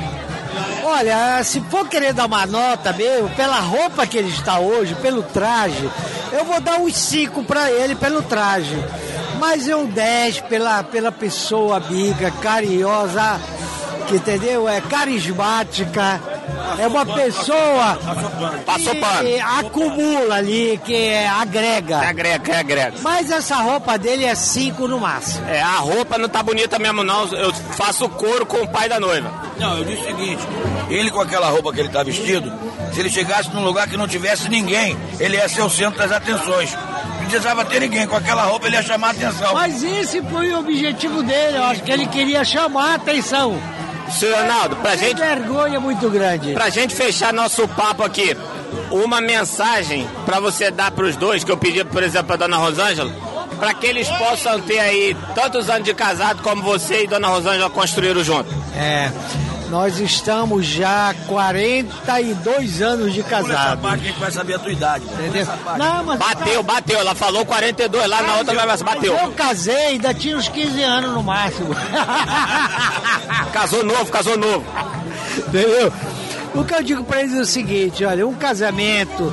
Olha, 0.83 1.43
se 1.43 1.61
for 1.69 1.87
querer 1.87 2.13
dar 2.13 2.25
uma 2.25 2.45
nota 2.45 2.91
mesmo, 2.93 3.29
pela 3.31 3.59
roupa 3.59 4.07
que 4.07 4.17
ele 4.17 4.29
está 4.29 4.59
hoje, 4.59 4.95
pelo 4.95 5.21
traje, 5.21 5.89
eu 6.31 6.45
vou 6.45 6.59
dar 6.59 6.79
uns 6.79 6.95
5 6.95 7.43
para 7.43 7.71
ele 7.71 7.95
pelo 7.95 8.21
traje. 8.21 8.75
Mas 9.39 9.67
eu 9.67 9.87
10 9.87 10.41
pela, 10.41 10.83
pela 10.83 11.11
pessoa 11.11 11.77
amiga, 11.77 12.29
carinhosa, 12.41 13.39
que 14.07 14.15
entendeu? 14.15 14.67
É 14.67 14.81
carismática. 14.81 16.21
É 16.77 16.87
uma 16.87 17.05
pessoa 17.05 17.97
Passou 18.65 18.93
que 18.93 19.39
acumula 19.39 20.35
ali, 20.35 20.79
que 20.83 21.13
agrega. 21.25 21.99
Agrega, 21.99 22.53
é 22.53 22.59
agrega. 22.59 22.93
Mas 23.01 23.31
essa 23.31 23.55
roupa 23.57 23.97
dele 23.97 24.25
é 24.25 24.35
5 24.35 24.87
no 24.87 24.99
máximo. 24.99 25.47
É, 25.47 25.61
a 25.61 25.77
roupa 25.77 26.17
não 26.17 26.29
tá 26.29 26.43
bonita 26.43 26.77
mesmo 26.79 27.03
não, 27.03 27.25
eu 27.27 27.53
faço 27.53 28.07
couro 28.09 28.45
com 28.45 28.57
o 28.57 28.67
pai 28.67 28.87
da 28.87 28.99
noiva. 28.99 29.31
Não, 29.57 29.77
eu 29.77 29.85
disse 29.85 30.01
o 30.01 30.05
seguinte: 30.05 30.43
ele 30.89 31.11
com 31.11 31.21
aquela 31.21 31.49
roupa 31.49 31.73
que 31.73 31.79
ele 31.79 31.89
tá 31.89 32.03
vestido, 32.03 32.51
se 32.93 32.99
ele 32.99 33.09
chegasse 33.09 33.49
num 33.53 33.63
lugar 33.63 33.87
que 33.87 33.97
não 33.97 34.07
tivesse 34.07 34.49
ninguém, 34.49 34.97
ele 35.19 35.37
ia 35.37 35.47
ser 35.49 35.61
o 35.61 35.69
centro 35.69 35.99
das 35.99 36.11
atenções. 36.11 36.71
Não 36.73 37.25
precisava 37.25 37.63
ter 37.65 37.79
ninguém. 37.81 38.07
Com 38.07 38.15
aquela 38.15 38.43
roupa 38.43 38.67
ele 38.67 38.75
ia 38.75 38.83
chamar 38.83 39.07
a 39.07 39.11
atenção. 39.11 39.53
Mas 39.53 39.83
esse 39.83 40.21
foi 40.23 40.51
o 40.51 40.59
objetivo 40.59 41.21
dele, 41.23 41.57
eu 41.57 41.63
acho 41.65 41.83
que 41.83 41.91
ele 41.91 42.07
queria 42.07 42.43
chamar 42.43 42.91
a 42.91 42.95
atenção. 42.95 43.59
Senhor 44.11 44.35
Ronaldo, 44.39 44.75
pra 44.77 44.91
Tem 44.97 45.09
gente, 45.09 45.19
vergonha 45.19 45.79
muito 45.79 46.09
grande. 46.09 46.53
pra 46.53 46.69
gente 46.69 46.95
fechar 46.95 47.31
nosso 47.31 47.67
papo 47.67 48.03
aqui, 48.03 48.35
uma 48.89 49.21
mensagem 49.21 50.09
pra 50.25 50.39
você 50.39 50.71
dar 50.71 50.89
pros 50.89 51.15
dois, 51.15 51.43
que 51.43 51.51
eu 51.51 51.57
pedi, 51.57 51.83
por 51.83 52.01
exemplo, 52.01 52.25
pra 52.27 52.35
dona 52.37 52.57
Rosângela, 52.57 53.13
pra 53.59 53.71
que 53.75 53.85
eles 53.85 54.09
possam 54.09 54.59
ter 54.61 54.79
aí 54.79 55.15
tantos 55.35 55.69
anos 55.69 55.83
de 55.83 55.93
casado 55.93 56.41
como 56.41 56.63
você 56.63 57.03
e 57.03 57.07
dona 57.07 57.27
Rosângela 57.27 57.69
construíram 57.69 58.23
junto. 58.23 58.49
É, 58.75 59.11
nós 59.69 59.99
estamos 59.99 60.65
já 60.65 61.13
42 61.27 62.81
anos 62.81 63.13
de 63.13 63.21
Por 63.23 63.33
essa 63.33 63.43
casado. 63.47 63.81
parte 63.81 64.03
a 64.03 64.07
gente 64.07 64.19
vai 64.19 64.31
saber 64.31 64.55
a 64.55 64.59
tua 64.59 64.71
idade. 64.71 65.05
Não, 65.77 66.03
mas 66.03 66.19
Bateu, 66.19 66.63
bateu, 66.63 66.99
ela 66.99 67.13
falou 67.15 67.45
42 67.45 68.07
lá 68.07 68.21
na 68.21 68.35
outra, 68.37 68.65
mas 68.65 68.81
bateu. 68.81 69.13
eu 69.15 69.31
casei, 69.31 69.75
ainda 69.87 70.13
tinha 70.13 70.35
uns 70.37 70.47
15 70.49 70.81
anos 70.83 71.11
no 71.13 71.23
máximo. 71.23 71.69
Casou 73.53 73.83
novo, 73.83 74.05
casou 74.11 74.37
novo. 74.37 74.65
Entendeu? 75.37 75.91
O 76.55 76.63
que 76.63 76.73
eu 76.73 76.83
digo 76.83 77.03
pra 77.03 77.21
eles 77.21 77.33
é 77.35 77.41
o 77.41 77.45
seguinte, 77.45 78.03
olha, 78.03 78.25
um 78.27 78.33
casamento 78.33 79.31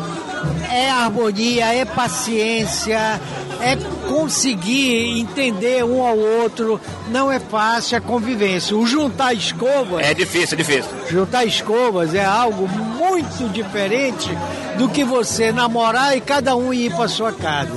é 0.70 0.90
harmonia, 0.90 1.74
é 1.74 1.84
paciência, 1.84 3.20
é 3.66 3.76
conseguir 4.08 5.18
entender 5.20 5.84
um 5.84 6.02
ao 6.06 6.16
outro, 6.16 6.80
não 7.08 7.30
é 7.30 7.40
fácil 7.40 7.98
a 7.98 8.00
convivência. 8.00 8.76
O 8.76 8.86
juntar 8.86 9.34
escovas, 9.34 10.04
É 10.04 10.14
difícil, 10.14 10.54
é 10.54 10.62
difícil. 10.62 10.90
juntar 11.10 11.44
escovas 11.44 12.14
é 12.14 12.24
algo 12.24 12.68
muito 12.68 13.48
diferente 13.52 14.30
do 14.78 14.88
que 14.88 15.04
você 15.04 15.50
namorar 15.50 16.16
e 16.16 16.20
cada 16.20 16.54
um 16.54 16.72
ir 16.72 16.92
para 16.94 17.08
sua 17.08 17.32
casa, 17.32 17.72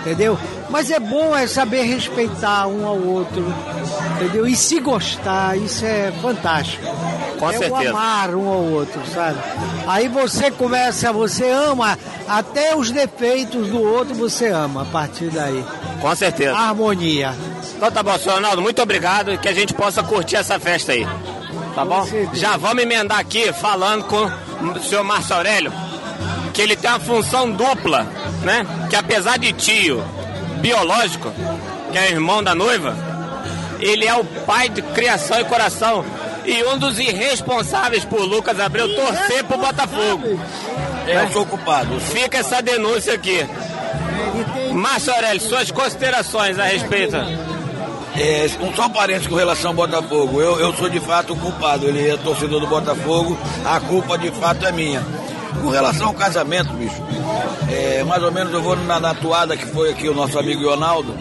entendeu? 0.00 0.36
Mas 0.70 0.90
é 0.90 0.98
bom 0.98 1.34
é 1.36 1.46
saber 1.46 1.82
respeitar 1.84 2.66
um 2.66 2.86
ao 2.86 2.98
outro, 2.98 3.42
entendeu? 4.16 4.46
E 4.46 4.54
se 4.56 4.80
gostar, 4.80 5.56
isso 5.56 5.84
é 5.84 6.12
fantástico. 6.20 6.84
Com 7.38 7.50
é 7.50 7.54
o 7.54 7.58
certeza. 7.58 7.90
amar 7.90 8.34
um 8.34 8.48
ao 8.48 8.62
outro, 8.64 9.00
sabe? 9.14 9.38
Aí 9.86 10.08
você 10.08 10.50
começa, 10.50 11.12
você 11.12 11.48
ama 11.48 11.96
até 12.28 12.76
os 12.76 12.90
defeitos 12.90 13.68
do 13.68 13.82
outro, 13.82 14.14
você 14.14 14.48
ama 14.48 14.82
a 14.82 14.84
partir 14.84 15.30
daí. 15.30 15.64
Com 16.00 16.14
certeza. 16.14 16.56
Harmonia. 16.56 17.34
Então 17.76 17.90
tá 17.90 18.02
bom, 18.02 18.18
senhor 18.18 18.36
Ronaldo, 18.36 18.62
muito 18.62 18.82
obrigado 18.82 19.32
e 19.32 19.38
que 19.38 19.48
a 19.48 19.52
gente 19.54 19.72
possa 19.74 20.02
curtir 20.02 20.36
essa 20.36 20.58
festa 20.58 20.92
aí. 20.92 21.06
Tá 21.74 21.84
bom? 21.84 22.06
Já 22.32 22.56
vamos 22.56 22.82
emendar 22.82 23.18
aqui 23.18 23.52
falando 23.52 24.04
com 24.04 24.24
o 24.24 24.80
senhor 24.82 25.04
Márcio 25.04 25.36
Aurélio, 25.36 25.72
que 26.52 26.60
ele 26.60 26.74
tem 26.74 26.90
uma 26.90 26.98
função 26.98 27.50
dupla, 27.50 28.06
né? 28.42 28.66
Que 28.90 28.96
apesar 28.96 29.38
de 29.38 29.52
tio 29.52 30.02
biológico, 30.60 31.32
que 31.92 31.98
é 31.98 32.10
irmão 32.10 32.42
da 32.42 32.54
noiva, 32.54 32.96
ele 33.80 34.06
é 34.06 34.14
o 34.14 34.24
pai 34.24 34.68
de 34.68 34.82
criação 34.82 35.40
e 35.40 35.44
coração. 35.44 36.04
E 36.48 36.64
um 36.64 36.78
dos 36.78 36.98
irresponsáveis 36.98 38.06
por 38.06 38.22
Lucas 38.22 38.58
Abreu 38.58 38.88
torcer 38.94 39.44
pro 39.44 39.58
Botafogo. 39.58 40.40
Eu 41.06 41.28
sou 41.30 41.44
culpado. 41.44 42.00
Fica 42.00 42.38
essa 42.38 42.62
denúncia 42.62 43.12
aqui. 43.12 43.46
Márcio 44.72 45.12
Aurélio, 45.12 45.40
suas 45.42 45.70
considerações 45.70 46.58
a 46.58 46.64
respeito. 46.64 47.16
É, 48.16 48.48
um 48.60 48.74
só 48.74 48.88
parênteses 48.88 49.28
com 49.28 49.34
relação 49.34 49.70
ao 49.70 49.76
Botafogo. 49.76 50.40
Eu, 50.40 50.58
eu 50.58 50.72
sou 50.74 50.88
de 50.88 50.98
fato 51.00 51.34
o 51.34 51.36
culpado. 51.36 51.86
Ele 51.86 52.08
é 52.08 52.16
torcedor 52.16 52.60
do 52.60 52.66
Botafogo. 52.66 53.38
A 53.64 53.78
culpa 53.80 54.16
de 54.16 54.30
fato 54.30 54.66
é 54.66 54.72
minha. 54.72 55.04
Com 55.60 55.68
relação 55.68 56.08
ao 56.08 56.14
casamento, 56.14 56.72
bicho, 56.72 57.02
é, 57.70 58.02
mais 58.04 58.22
ou 58.22 58.32
menos 58.32 58.52
eu 58.54 58.62
vou 58.62 58.74
na, 58.74 58.98
na 58.98 59.12
toada 59.12 59.56
que 59.56 59.66
foi 59.66 59.90
aqui 59.90 60.08
o 60.08 60.14
nosso 60.14 60.38
amigo 60.38 60.64
Ronaldo. 60.68 61.14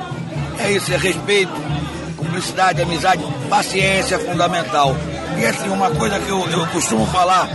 É 0.59 0.71
isso, 0.71 0.93
é 0.93 0.97
respeito, 0.97 1.51
cumplicidade, 2.15 2.81
amizade, 2.81 3.23
paciência 3.49 4.15
é 4.15 4.19
fundamental. 4.19 4.95
E 5.39 5.45
assim, 5.45 5.69
uma 5.69 5.89
coisa 5.91 6.19
que 6.19 6.29
eu, 6.29 6.49
eu 6.49 6.65
costumo 6.67 7.05
falar 7.07 7.49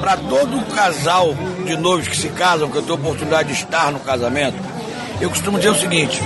para 0.00 0.16
todo 0.16 0.64
casal 0.74 1.34
de 1.64 1.76
noivos 1.76 2.08
que 2.08 2.16
se 2.16 2.28
casam, 2.30 2.70
que 2.70 2.76
eu 2.76 2.82
tenho 2.82 2.94
a 2.94 2.98
oportunidade 2.98 3.48
de 3.48 3.54
estar 3.54 3.92
no 3.92 4.00
casamento, 4.00 4.56
eu 5.20 5.28
costumo 5.28 5.58
dizer 5.58 5.70
o 5.70 5.74
seguinte: 5.74 6.20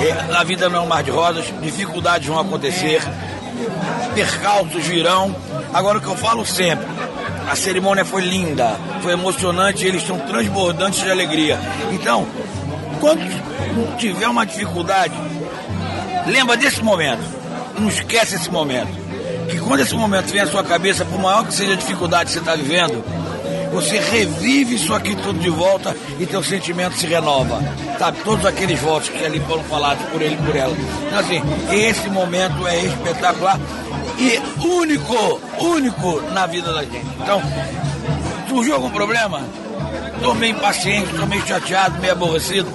é, 0.00 0.34
a 0.34 0.42
vida 0.42 0.68
não 0.68 0.80
é 0.80 0.82
um 0.82 0.86
mar 0.86 1.02
de 1.02 1.10
rosas, 1.10 1.44
dificuldades 1.62 2.26
vão 2.26 2.38
acontecer, 2.38 3.00
percalços 4.14 4.84
virão. 4.84 5.34
Agora 5.72 5.98
o 5.98 6.00
que 6.00 6.08
eu 6.08 6.16
falo 6.16 6.44
sempre, 6.44 6.86
a 7.48 7.54
cerimônia 7.54 8.04
foi 8.04 8.22
linda, 8.22 8.76
foi 9.02 9.12
emocionante, 9.12 9.86
eles 9.86 10.02
estão 10.02 10.18
transbordantes 10.18 11.00
de 11.02 11.10
alegria. 11.10 11.58
Então, 11.92 12.26
quando 13.00 13.20
tiver 13.98 14.26
uma 14.26 14.44
dificuldade, 14.44 15.14
lembra 16.26 16.56
desse 16.56 16.82
momento, 16.82 17.22
não 17.78 17.88
esquece 17.88 18.34
esse 18.34 18.50
momento. 18.50 19.05
Que 19.48 19.58
quando 19.58 19.80
esse 19.80 19.94
momento 19.94 20.32
vem 20.32 20.40
à 20.40 20.46
sua 20.46 20.64
cabeça, 20.64 21.04
por 21.04 21.18
maior 21.18 21.46
que 21.46 21.54
seja 21.54 21.72
a 21.72 21.76
dificuldade 21.76 22.26
que 22.26 22.32
você 22.32 22.38
está 22.38 22.54
vivendo, 22.54 23.04
você 23.72 23.98
revive 23.98 24.76
isso 24.76 24.94
aqui 24.94 25.14
tudo 25.16 25.38
de 25.38 25.50
volta 25.50 25.94
e 26.18 26.26
teu 26.26 26.42
sentimento 26.42 26.96
se 26.96 27.06
renova. 27.06 27.60
Sabe, 27.98 28.18
todos 28.24 28.44
aqueles 28.44 28.80
votos 28.80 29.08
que 29.08 29.24
ali 29.24 29.40
foram 29.40 29.62
falados 29.64 30.04
por 30.06 30.20
ele 30.22 30.34
e 30.34 30.38
por 30.38 30.56
ela. 30.56 30.74
Então 31.06 31.18
assim, 31.18 31.42
esse 31.70 32.08
momento 32.08 32.66
é 32.66 32.84
espetacular 32.84 33.60
e 34.18 34.38
único, 34.66 35.40
único 35.58 36.20
na 36.32 36.46
vida 36.46 36.72
da 36.72 36.82
gente. 36.82 37.06
Então, 37.20 37.42
surgiu 38.48 38.74
algum 38.74 38.90
problema? 38.90 39.42
Tô 40.22 40.34
meio 40.34 40.56
impaciente, 40.56 41.14
tô 41.14 41.26
meio 41.26 41.46
chateado, 41.46 41.98
meio 42.00 42.12
aborrecido. 42.12 42.68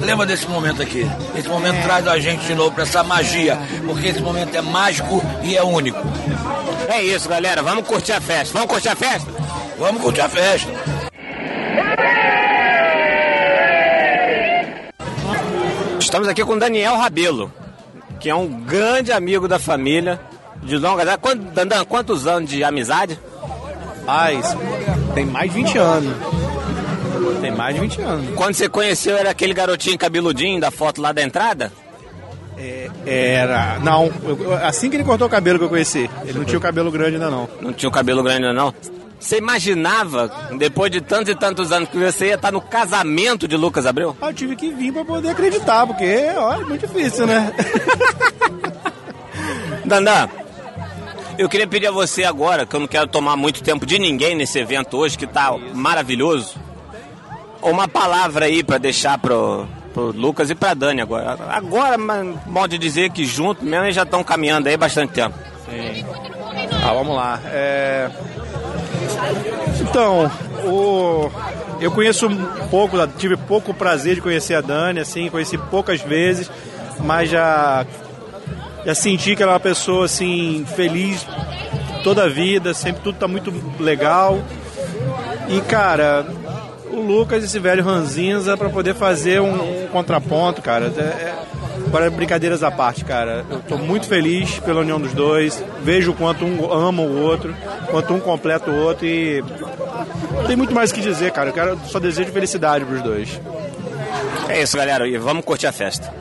Lembra 0.00 0.26
desse 0.26 0.46
momento 0.48 0.82
aqui. 0.82 1.06
Esse 1.36 1.48
momento 1.48 1.82
traz 1.82 2.06
a 2.06 2.18
gente 2.18 2.46
de 2.46 2.54
novo 2.54 2.72
para 2.72 2.84
essa 2.84 3.02
magia, 3.02 3.58
porque 3.86 4.08
esse 4.08 4.20
momento 4.20 4.54
é 4.54 4.60
mágico 4.60 5.22
e 5.42 5.56
é 5.56 5.62
único. 5.62 5.98
É 6.88 7.02
isso, 7.02 7.28
galera. 7.28 7.62
Vamos 7.62 7.86
curtir 7.86 8.12
a 8.12 8.20
festa. 8.20 8.52
Vamos 8.52 8.68
curtir 8.70 8.88
a 8.88 8.96
festa? 8.96 9.30
Vamos 9.78 10.00
curtir 10.00 10.20
a 10.20 10.28
festa. 10.28 10.70
Estamos 15.98 16.28
aqui 16.28 16.44
com 16.44 16.56
Daniel 16.56 16.96
Rabelo, 16.96 17.52
que 18.20 18.30
é 18.30 18.34
um 18.34 18.46
grande 18.46 19.12
amigo 19.12 19.48
da 19.48 19.58
família, 19.58 20.20
de 20.62 20.76
longa 20.76 21.04
data. 21.04 21.18
Quanto, 21.18 21.42
Dandan, 21.52 21.84
quantos 21.84 22.26
anos 22.26 22.48
de 22.48 22.62
amizade? 22.62 23.18
Mas 24.04 24.56
tem 25.14 25.26
mais 25.26 25.50
de 25.50 25.56
20 25.56 25.78
anos. 25.78 26.45
Tem 27.40 27.50
mais 27.50 27.74
de 27.74 27.80
20 27.80 28.00
anos. 28.02 28.34
Quando 28.34 28.54
você 28.54 28.68
conheceu, 28.68 29.16
era 29.16 29.30
aquele 29.30 29.52
garotinho 29.54 29.98
cabeludinho 29.98 30.60
da 30.60 30.70
foto 30.70 31.00
lá 31.00 31.12
da 31.12 31.22
entrada? 31.22 31.72
Era. 33.04 33.78
Não, 33.80 34.10
eu- 34.24 34.54
assim 34.64 34.88
que 34.88 34.96
ele 34.96 35.04
cortou 35.04 35.26
o 35.26 35.30
cabelo 35.30 35.58
que 35.58 35.64
eu 35.64 35.68
conheci. 35.68 36.10
Ele 36.24 36.38
não 36.38 36.44
tinha 36.44 36.58
o 36.58 36.60
cabelo 36.62 36.90
grande 36.90 37.14
ainda 37.16 37.30
não. 37.30 37.48
Não 37.60 37.72
tinha 37.72 37.88
o 37.88 37.92
cabelo 37.92 38.22
grande 38.22 38.46
ainda 38.46 38.52
não? 38.54 38.72
Você 39.18 39.38
imaginava, 39.38 40.30
depois 40.58 40.90
de 40.90 41.00
tantos 41.00 41.30
e 41.32 41.34
tantos 41.34 41.72
anos, 41.72 41.88
que 41.88 41.96
você 41.98 42.26
ia 42.28 42.34
estar 42.34 42.52
no 42.52 42.60
casamento 42.60 43.48
de 43.48 43.56
Lucas 43.56 43.86
Abreu? 43.86 44.16
Ah, 44.20 44.28
Eu 44.28 44.34
tive 44.34 44.54
que 44.56 44.70
vir 44.70 44.92
pra 44.92 45.04
poder 45.04 45.30
acreditar, 45.30 45.86
porque, 45.86 46.30
olha, 46.36 46.62
é 46.62 46.64
muito 46.64 46.86
difícil, 46.86 47.26
né? 47.26 47.50
Dandan, 49.84 50.28
eu 51.38 51.48
queria 51.48 51.66
pedir 51.66 51.86
a 51.86 51.90
você 51.90 52.24
agora, 52.24 52.66
que 52.66 52.74
eu 52.74 52.80
não 52.80 52.86
quero 52.86 53.06
tomar 53.06 53.36
muito 53.36 53.62
tempo 53.62 53.86
de 53.86 53.98
ninguém 53.98 54.34
nesse 54.34 54.58
evento 54.58 54.96
hoje, 54.98 55.16
que 55.16 55.26
tá 55.26 55.54
maravilhoso, 55.74 56.54
uma 57.62 57.88
palavra 57.88 58.46
aí 58.46 58.62
pra 58.62 58.78
deixar 58.78 59.18
pro, 59.18 59.66
pro 59.92 60.12
Lucas 60.12 60.50
e 60.50 60.54
pra 60.54 60.74
Dani 60.74 61.00
agora. 61.00 61.36
Agora, 61.48 61.96
modo 62.46 62.68
de 62.68 62.78
dizer 62.78 63.10
que 63.10 63.24
junto 63.24 63.64
mesmo 63.64 63.84
eles 63.86 63.96
já 63.96 64.02
estão 64.02 64.22
caminhando 64.22 64.68
aí 64.68 64.76
bastante 64.76 65.12
tempo. 65.12 65.34
Ah, 66.84 66.92
vamos 66.92 67.16
lá. 67.16 67.40
É... 67.46 68.10
Então, 69.80 70.30
o... 70.64 71.30
eu 71.80 71.90
conheço 71.90 72.28
pouco, 72.70 72.96
tive 73.18 73.36
pouco 73.36 73.74
prazer 73.74 74.14
de 74.16 74.20
conhecer 74.20 74.54
a 74.54 74.60
Dani, 74.60 75.00
assim, 75.00 75.28
conheci 75.30 75.58
poucas 75.58 76.00
vezes, 76.00 76.50
mas 77.00 77.30
já 77.30 77.84
Já 78.84 78.94
senti 78.94 79.34
que 79.34 79.42
ela 79.42 79.52
é 79.52 79.54
uma 79.54 79.60
pessoa 79.60 80.04
assim, 80.04 80.64
feliz 80.76 81.26
toda 82.04 82.22
a 82.22 82.28
vida, 82.28 82.72
sempre 82.72 83.02
tudo 83.02 83.18
tá 83.18 83.26
muito 83.26 83.52
legal. 83.80 84.38
E 85.48 85.60
cara, 85.62 86.24
o 86.98 87.02
Lucas, 87.02 87.44
esse 87.44 87.58
velho 87.58 87.84
ranzinza, 87.84 88.56
para 88.56 88.68
poder 88.68 88.94
fazer 88.94 89.40
um, 89.40 89.84
um 89.84 89.86
contraponto, 89.88 90.62
cara. 90.62 90.92
É, 90.96 91.00
é, 91.00 91.34
agora, 91.86 92.10
brincadeiras 92.10 92.62
à 92.62 92.70
parte, 92.70 93.04
cara. 93.04 93.44
Eu 93.50 93.60
tô 93.60 93.76
muito 93.76 94.06
feliz 94.06 94.58
pela 94.60 94.80
união 94.80 95.00
dos 95.00 95.12
dois. 95.12 95.62
Vejo 95.82 96.12
o 96.12 96.14
quanto 96.14 96.44
um 96.44 96.72
ama 96.72 97.02
o 97.02 97.20
outro, 97.20 97.54
quanto 97.90 98.14
um 98.14 98.20
completa 98.20 98.70
o 98.70 98.76
outro 98.76 99.06
e. 99.06 99.42
Não 100.32 100.44
tem 100.46 100.56
muito 100.56 100.74
mais 100.74 100.90
o 100.90 100.94
que 100.94 101.00
dizer, 101.00 101.32
cara. 101.32 101.50
Eu 101.50 101.54
quero, 101.54 101.80
só 101.86 101.98
desejo 101.98 102.32
felicidade 102.32 102.84
pros 102.84 103.02
dois. 103.02 103.40
É 104.48 104.62
isso, 104.62 104.76
galera. 104.76 105.06
E 105.06 105.16
vamos 105.18 105.44
curtir 105.44 105.66
a 105.66 105.72
festa. 105.72 106.12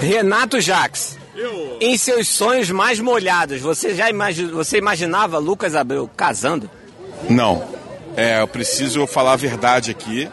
Renato 0.00 0.60
Jaques. 0.60 1.19
Em 1.80 1.96
seus 1.96 2.28
sonhos 2.28 2.70
mais 2.70 3.00
molhados, 3.00 3.60
você 3.60 3.94
já 3.94 4.10
imagi 4.10 4.44
você 4.44 4.78
imaginava 4.78 5.38
Lucas 5.38 5.74
Abreu 5.74 6.08
casando? 6.16 6.70
Não. 7.28 7.64
É, 8.16 8.40
eu 8.40 8.48
preciso 8.48 9.06
falar 9.06 9.32
a 9.32 9.36
verdade 9.36 9.90
aqui. 9.90 10.28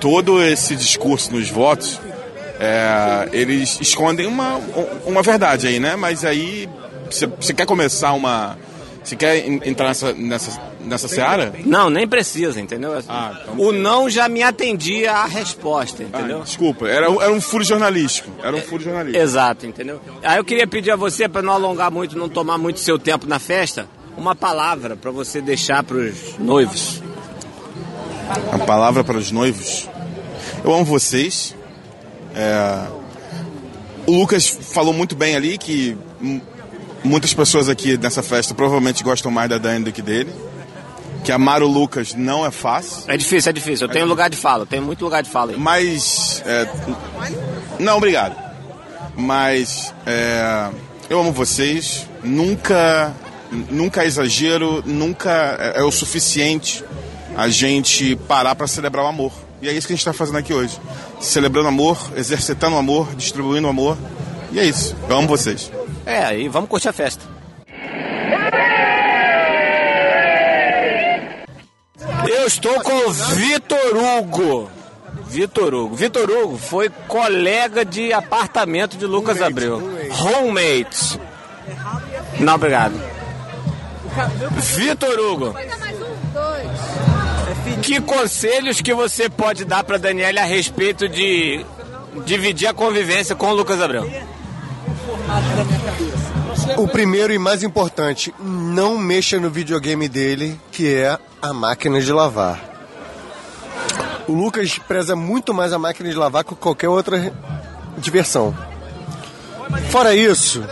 Todo 0.00 0.42
esse 0.42 0.76
discurso 0.76 1.32
nos 1.32 1.48
votos, 1.48 1.98
é, 2.60 3.28
eles 3.32 3.78
escondem 3.80 4.26
uma, 4.26 4.60
uma 5.06 5.22
verdade 5.22 5.66
aí, 5.66 5.78
né? 5.78 5.96
Mas 5.96 6.24
aí, 6.24 6.68
você, 7.10 7.26
você 7.26 7.54
quer 7.54 7.66
começar 7.66 8.12
uma. 8.12 8.58
Você 9.02 9.16
quer 9.16 9.46
entrar 9.46 9.88
nessa, 9.88 10.12
nessa, 10.12 10.60
nessa 10.86 11.08
seara? 11.08 11.52
Não, 11.64 11.90
nem 11.90 12.06
precisa, 12.06 12.60
entendeu? 12.60 12.92
Ah, 13.08 13.40
então... 13.42 13.58
O 13.58 13.72
não 13.72 14.08
já 14.08 14.28
me 14.28 14.42
atendia 14.42 15.12
à 15.12 15.26
resposta, 15.26 16.02
entendeu? 16.02 16.40
Ah, 16.40 16.44
desculpa, 16.44 16.88
era, 16.88 17.06
era 17.06 17.32
um 17.32 17.40
furo 17.40 17.64
jornalístico. 17.64 18.30
Era 18.42 18.56
um 18.56 18.60
furo 18.60 18.82
jornalístico. 18.82 19.22
Exato, 19.22 19.66
entendeu? 19.66 20.00
Aí 20.22 20.38
eu 20.38 20.44
queria 20.44 20.66
pedir 20.66 20.90
a 20.90 20.96
você, 20.96 21.28
para 21.28 21.42
não 21.42 21.52
alongar 21.52 21.90
muito, 21.90 22.16
não 22.16 22.28
tomar 22.28 22.58
muito 22.58 22.80
seu 22.80 22.98
tempo 22.98 23.26
na 23.26 23.38
festa, 23.38 23.88
uma 24.16 24.34
palavra 24.34 24.96
para 24.96 25.10
você 25.10 25.40
deixar 25.40 25.82
para 25.82 25.96
os 25.96 26.38
noivos. 26.38 27.02
A 28.52 28.58
palavra 28.58 29.04
para 29.04 29.18
os 29.18 29.30
noivos? 29.30 29.88
Eu 30.64 30.74
amo 30.74 30.84
vocês. 30.84 31.54
É... 32.34 32.86
O 34.06 34.12
Lucas 34.12 34.46
falou 34.48 34.92
muito 34.92 35.16
bem 35.16 35.36
ali 35.36 35.58
que 35.58 35.96
muitas 37.02 37.32
pessoas 37.34 37.68
aqui 37.68 37.96
nessa 37.96 38.22
festa 38.22 38.54
provavelmente 38.54 39.02
gostam 39.02 39.30
mais 39.30 39.48
da 39.48 39.58
Dani 39.58 39.84
do 39.84 39.92
que 39.92 40.02
dele. 40.02 40.32
Que 41.26 41.32
amar 41.32 41.60
o 41.60 41.66
Lucas 41.66 42.14
não 42.14 42.46
é 42.46 42.52
fácil. 42.52 43.02
É 43.08 43.16
difícil, 43.16 43.50
é 43.50 43.52
difícil. 43.52 43.88
Eu 43.88 43.92
tenho 43.92 44.06
lugar 44.06 44.30
de 44.30 44.36
fala, 44.36 44.64
tenho 44.64 44.84
muito 44.84 45.04
lugar 45.04 45.24
de 45.24 45.28
fala 45.28 45.50
aí. 45.50 45.58
Mas. 45.58 46.40
É... 46.46 46.68
Não, 47.80 47.96
obrigado. 47.96 48.36
Mas. 49.16 49.92
É... 50.06 50.70
Eu 51.10 51.18
amo 51.18 51.32
vocês. 51.32 52.08
Nunca. 52.22 53.12
Nunca 53.68 54.04
é 54.04 54.06
exagero, 54.06 54.84
nunca 54.86 55.56
é, 55.58 55.80
é 55.80 55.82
o 55.82 55.90
suficiente 55.90 56.84
a 57.36 57.48
gente 57.48 58.14
parar 58.28 58.54
para 58.54 58.68
celebrar 58.68 59.04
o 59.04 59.08
amor. 59.08 59.32
E 59.60 59.68
é 59.68 59.72
isso 59.72 59.88
que 59.88 59.94
a 59.94 59.96
gente 59.96 60.02
está 60.02 60.12
fazendo 60.12 60.38
aqui 60.38 60.54
hoje. 60.54 60.78
Celebrando 61.20 61.66
amor, 61.66 61.98
exercitando 62.16 62.76
o 62.76 62.78
amor, 62.78 63.12
distribuindo 63.16 63.66
o 63.66 63.70
amor. 63.70 63.98
E 64.52 64.60
é 64.60 64.64
isso. 64.64 64.94
Eu 65.08 65.16
amo 65.16 65.26
vocês. 65.26 65.72
É, 66.04 66.38
e 66.38 66.48
vamos 66.48 66.70
curtir 66.70 66.88
a 66.88 66.92
festa. 66.92 67.35
Eu 72.28 72.46
estou 72.46 72.80
com 72.82 73.08
o 73.08 73.12
Vitor 73.12 73.96
Hugo. 73.96 74.70
Vitor 75.26 75.74
Hugo. 75.74 75.94
Vitor 75.94 76.30
Hugo 76.30 76.58
foi 76.58 76.88
colega 77.08 77.84
de 77.84 78.12
apartamento 78.12 78.96
de 78.96 79.06
Lucas 79.06 79.40
Abreu. 79.42 79.82
Homemates. 80.22 81.18
Não, 82.38 82.54
obrigado. 82.54 82.94
Vitor 84.56 85.18
Hugo. 85.18 85.54
Que 87.82 88.00
conselhos 88.00 88.80
que 88.80 88.94
você 88.94 89.28
pode 89.28 89.64
dar 89.64 89.84
para 89.84 89.98
Daniela 89.98 90.40
a 90.40 90.44
respeito 90.44 91.08
de 91.08 91.64
dividir 92.24 92.68
a 92.68 92.74
convivência 92.74 93.34
com 93.34 93.50
o 93.50 93.54
Lucas 93.54 93.80
Abreu? 93.80 94.08
O 96.76 96.88
primeiro 96.88 97.32
e 97.32 97.38
mais 97.38 97.62
importante, 97.62 98.34
não 98.38 98.98
mexa 98.98 99.38
no 99.38 99.48
videogame 99.48 100.08
dele, 100.08 100.60
que 100.72 100.94
é 100.94 101.18
a 101.40 101.52
máquina 101.52 102.00
de 102.00 102.12
lavar. 102.12 102.60
O 104.28 104.32
Lucas 104.32 104.78
preza 104.78 105.14
muito 105.14 105.54
mais 105.54 105.72
a 105.72 105.78
máquina 105.78 106.10
de 106.10 106.16
lavar 106.16 106.44
que 106.44 106.54
qualquer 106.54 106.88
outra 106.88 107.32
diversão. 107.98 108.54
Fora 109.90 110.14
isso, 110.14 110.64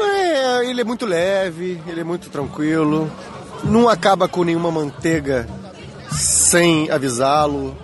é, 0.00 0.68
ele 0.68 0.80
é 0.80 0.84
muito 0.84 1.06
leve, 1.06 1.80
ele 1.86 2.00
é 2.00 2.04
muito 2.04 2.30
tranquilo, 2.30 3.10
não 3.62 3.88
acaba 3.88 4.26
com 4.26 4.42
nenhuma 4.42 4.70
manteiga 4.70 5.46
sem 6.10 6.90
avisá-lo, 6.90 7.76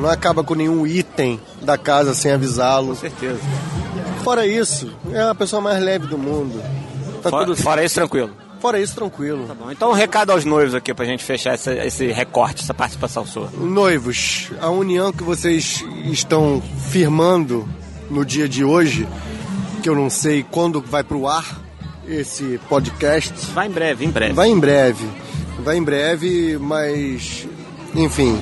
não 0.00 0.08
acaba 0.10 0.42
com 0.42 0.54
nenhum 0.54 0.86
item 0.86 1.40
da 1.62 1.78
casa 1.78 2.14
sem 2.14 2.32
avisá-lo. 2.32 2.88
Com 2.88 2.94
certeza. 2.94 3.40
Fora 4.22 4.46
isso, 4.46 4.92
é 5.12 5.20
a 5.22 5.34
pessoa 5.34 5.60
mais 5.60 5.82
leve 5.82 6.06
do 6.06 6.18
mundo. 6.18 6.62
Tá 7.22 7.30
fora, 7.30 7.46
tudo... 7.46 7.56
fora 7.56 7.84
isso, 7.84 7.94
tranquilo. 7.94 8.30
Fora 8.60 8.80
isso, 8.80 8.94
tranquilo. 8.94 9.46
Tá 9.46 9.54
bom. 9.54 9.70
Então, 9.70 9.90
um 9.90 9.94
recado 9.94 10.30
aos 10.30 10.44
noivos 10.44 10.74
aqui 10.74 10.92
pra 10.92 11.04
gente 11.04 11.24
fechar 11.24 11.54
essa, 11.54 11.72
esse 11.86 12.06
recorte, 12.08 12.62
essa 12.62 12.74
participação 12.74 13.24
sua. 13.24 13.48
Noivos, 13.56 14.50
a 14.60 14.68
união 14.68 15.12
que 15.12 15.22
vocês 15.22 15.84
estão 16.04 16.62
firmando 16.90 17.68
no 18.10 18.24
dia 18.24 18.48
de 18.48 18.64
hoje, 18.64 19.06
que 19.82 19.88
eu 19.88 19.94
não 19.94 20.10
sei 20.10 20.42
quando 20.42 20.80
vai 20.80 21.04
pro 21.04 21.26
ar 21.28 21.60
esse 22.06 22.58
podcast. 22.68 23.32
Vai 23.52 23.68
em 23.68 23.70
breve, 23.70 24.04
em 24.04 24.10
breve. 24.10 24.32
Vai 24.32 24.48
em 24.48 24.58
breve. 24.58 25.08
Vai 25.60 25.76
em 25.76 25.82
breve, 25.82 26.58
mas. 26.58 27.46
Enfim. 27.94 28.40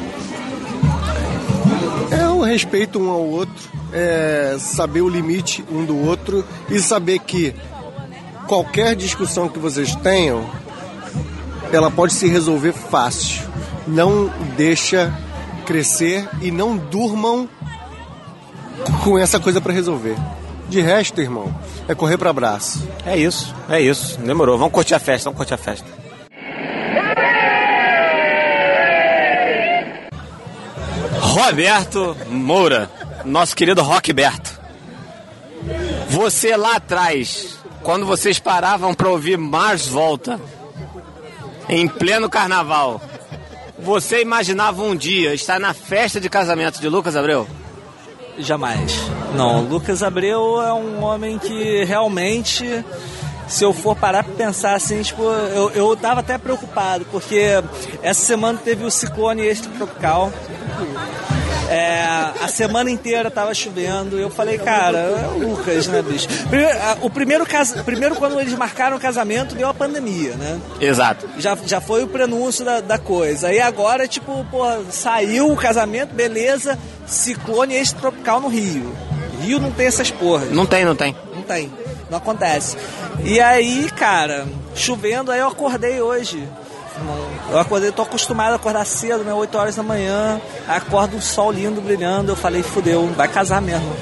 É 2.11 2.27
o 2.29 2.41
respeito 2.41 2.99
um 2.99 3.11
ao 3.11 3.21
outro 3.21 3.76
é, 3.97 4.57
saber 4.59 5.01
o 5.01 5.09
limite 5.09 5.65
um 5.73 5.87
do 5.87 5.97
outro 5.97 6.45
e 6.69 6.79
saber 6.81 7.19
que 7.21 7.55
qualquer 8.47 8.95
discussão 8.95 9.49
que 9.49 9.59
vocês 9.59 9.97
tenham, 9.97 10.45
ela 11.73 11.91
pode 11.91 12.13
se 12.13 12.29
resolver 12.29 12.73
fácil. 12.73 13.43
Não 13.87 14.31
deixa 14.55 15.13
crescer 15.65 16.29
e 16.43 16.51
não 16.51 16.77
durmam 16.77 17.49
com 19.03 19.19
essa 19.19 19.41
coisa 19.41 19.63
para 19.63 19.73
resolver. 19.73 20.17
De 20.69 20.81
resto, 20.81 21.21
irmão, 21.21 21.55
é 21.89 21.95
correr 21.95 22.19
para 22.19 22.29
abraço. 22.29 22.87
É 23.07 23.17
isso, 23.17 23.55
é 23.69 23.81
isso. 23.81 24.19
Demorou. 24.19 24.59
Vamos 24.59 24.75
curtir 24.75 24.95
a 24.95 24.99
festa, 24.99 25.31
vamos 25.31 25.39
curtir 25.39 25.55
a 25.55 25.59
festa. 25.59 25.87
Roberto 31.19 32.17
Moura 32.29 32.91
nosso 33.27 33.55
querido 33.55 33.83
Rockberto. 33.83 34.61
Você 36.09 36.57
lá 36.57 36.77
atrás, 36.77 37.59
quando 37.83 38.07
vocês 38.07 38.39
paravam 38.39 38.95
para 38.95 39.09
ouvir 39.09 39.37
Mars 39.37 39.87
Volta, 39.87 40.41
em 41.69 41.89
pleno 41.89 42.31
carnaval, 42.31 43.01
você 43.79 44.23
imaginava 44.23 44.83
um 44.83 44.95
dia 44.95 45.35
estar 45.35 45.59
na 45.59 45.75
festa 45.75 46.21
de 46.21 46.29
casamento 46.29 46.81
de 46.81 46.89
Lucas 46.89 47.17
Abreu? 47.17 47.47
Jamais. 48.39 48.93
Não, 49.35 49.63
Lucas 49.63 50.03
Abreu 50.03 50.63
é 50.63 50.73
um 50.73 51.03
homem 51.03 51.39
que 51.39 51.85
realmente 51.85 52.85
se 53.49 53.65
eu 53.65 53.73
for 53.73 53.95
parar 53.95 54.25
pra 54.25 54.35
pensar 54.35 54.75
assim, 54.75 55.03
tipo, 55.03 55.23
eu, 55.23 55.71
eu 55.71 55.97
tava 55.97 56.21
até 56.21 56.37
preocupado, 56.37 57.05
porque 57.11 57.63
essa 58.03 58.21
semana 58.21 58.59
teve 58.59 58.85
o 58.85 58.91
ciclone 58.91 59.43
extratropical 59.43 60.33
é, 61.69 62.03
a 62.41 62.49
semana 62.49 62.91
inteira 62.91 63.31
tava 63.31 63.55
chovendo. 63.55 64.19
Eu 64.19 64.31
falei, 64.31 64.59
cara, 64.59 64.99
é 64.99 65.29
o 65.29 65.49
Lucas, 65.49 65.87
né, 65.87 66.03
bicho? 66.03 66.29
Primeiro, 66.49 66.79
o 67.03 67.11
primeiro, 67.11 67.47
casa, 67.47 67.83
primeiro, 67.83 68.15
quando 68.17 68.39
eles 68.41 68.55
marcaram 68.55 68.97
o 68.97 69.01
casamento, 69.01 69.55
deu 69.55 69.69
a 69.69 69.75
pandemia, 69.75 70.35
né? 70.35 70.61
Exato. 70.81 71.29
Já, 71.39 71.57
já 71.67 71.81
foi 71.81 72.05
o 72.05 72.09
prenúncio 72.09 72.65
da, 72.65 72.81
da 72.81 72.99
coisa. 72.99 73.49
Aí 73.49 73.61
agora, 73.61 74.07
tipo, 74.07 74.47
saiu 74.91 75.51
o 75.51 75.57
casamento, 75.57 76.15
beleza, 76.15 76.79
ciclone 77.07 77.75
extratropical 77.75 78.41
no 78.41 78.49
Rio. 78.49 78.95
Rio 79.43 79.61
não 79.61 79.71
tem 79.71 79.87
essas 79.87 80.11
porras. 80.11 80.51
Não 80.51 80.67
tem, 80.67 80.85
não 80.85 80.97
tem. 80.97 81.15
Não 81.35 81.43
tem. 81.43 81.71
Não 82.11 82.19
acontece. 82.19 82.77
E 83.25 83.41
aí, 83.41 83.91
cara, 83.91 84.47
chovendo, 84.75 85.31
aí 85.31 85.41
eu 85.41 85.49
acordei 85.49 86.01
hoje. 86.01 86.47
Eu 87.51 87.59
acordei, 87.59 87.93
tô 87.93 88.03
acostumado 88.03 88.53
a 88.53 88.57
acordar 88.57 88.85
cedo, 88.85 89.23
né? 89.23 89.33
8 89.33 89.57
horas 89.57 89.77
da 89.77 89.83
manhã, 89.83 90.41
acordo 90.67 91.17
um 91.17 91.21
sol 91.21 91.53
lindo 91.53 91.81
brilhando, 91.81 92.33
eu 92.33 92.37
falei, 92.37 92.63
fudeu, 92.63 93.07
vai 93.17 93.29
casar 93.29 93.63
mesmo. 93.63 93.95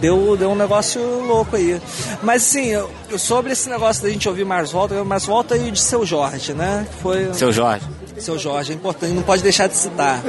Deu, 0.00 0.34
deu 0.34 0.50
um 0.50 0.54
negócio 0.54 1.02
louco 1.26 1.56
aí. 1.56 1.80
Mas 2.22 2.42
assim, 2.42 2.68
eu, 2.68 2.90
sobre 3.18 3.52
esse 3.52 3.68
negócio 3.68 4.02
da 4.02 4.08
gente 4.08 4.26
ouvir 4.28 4.46
mais 4.46 4.72
volta, 4.72 5.04
mais 5.04 5.26
volta 5.26 5.56
e 5.56 5.70
de 5.70 5.80
seu 5.80 6.06
Jorge, 6.06 6.54
né? 6.54 6.86
Foi. 7.02 7.34
Seu 7.34 7.52
Jorge. 7.52 7.84
seu 8.18 8.38
Jorge, 8.38 8.72
é 8.72 8.74
importante, 8.74 9.12
não 9.12 9.22
pode 9.22 9.42
deixar 9.42 9.66
de 9.66 9.76
citar, 9.76 10.22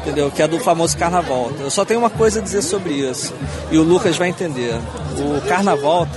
entendeu? 0.00 0.30
Que 0.30 0.42
é 0.42 0.48
do 0.48 0.58
famoso 0.58 0.96
Carnaval. 0.96 1.50
Eu 1.60 1.70
só 1.70 1.84
tenho 1.84 2.00
uma 2.00 2.08
coisa 2.08 2.40
a 2.40 2.42
dizer 2.42 2.62
sobre 2.62 2.94
isso, 2.94 3.34
e 3.70 3.76
o 3.76 3.82
Lucas 3.82 4.16
vai 4.16 4.28
entender. 4.28 4.74
O 5.18 5.46
Carnaval, 5.46 6.08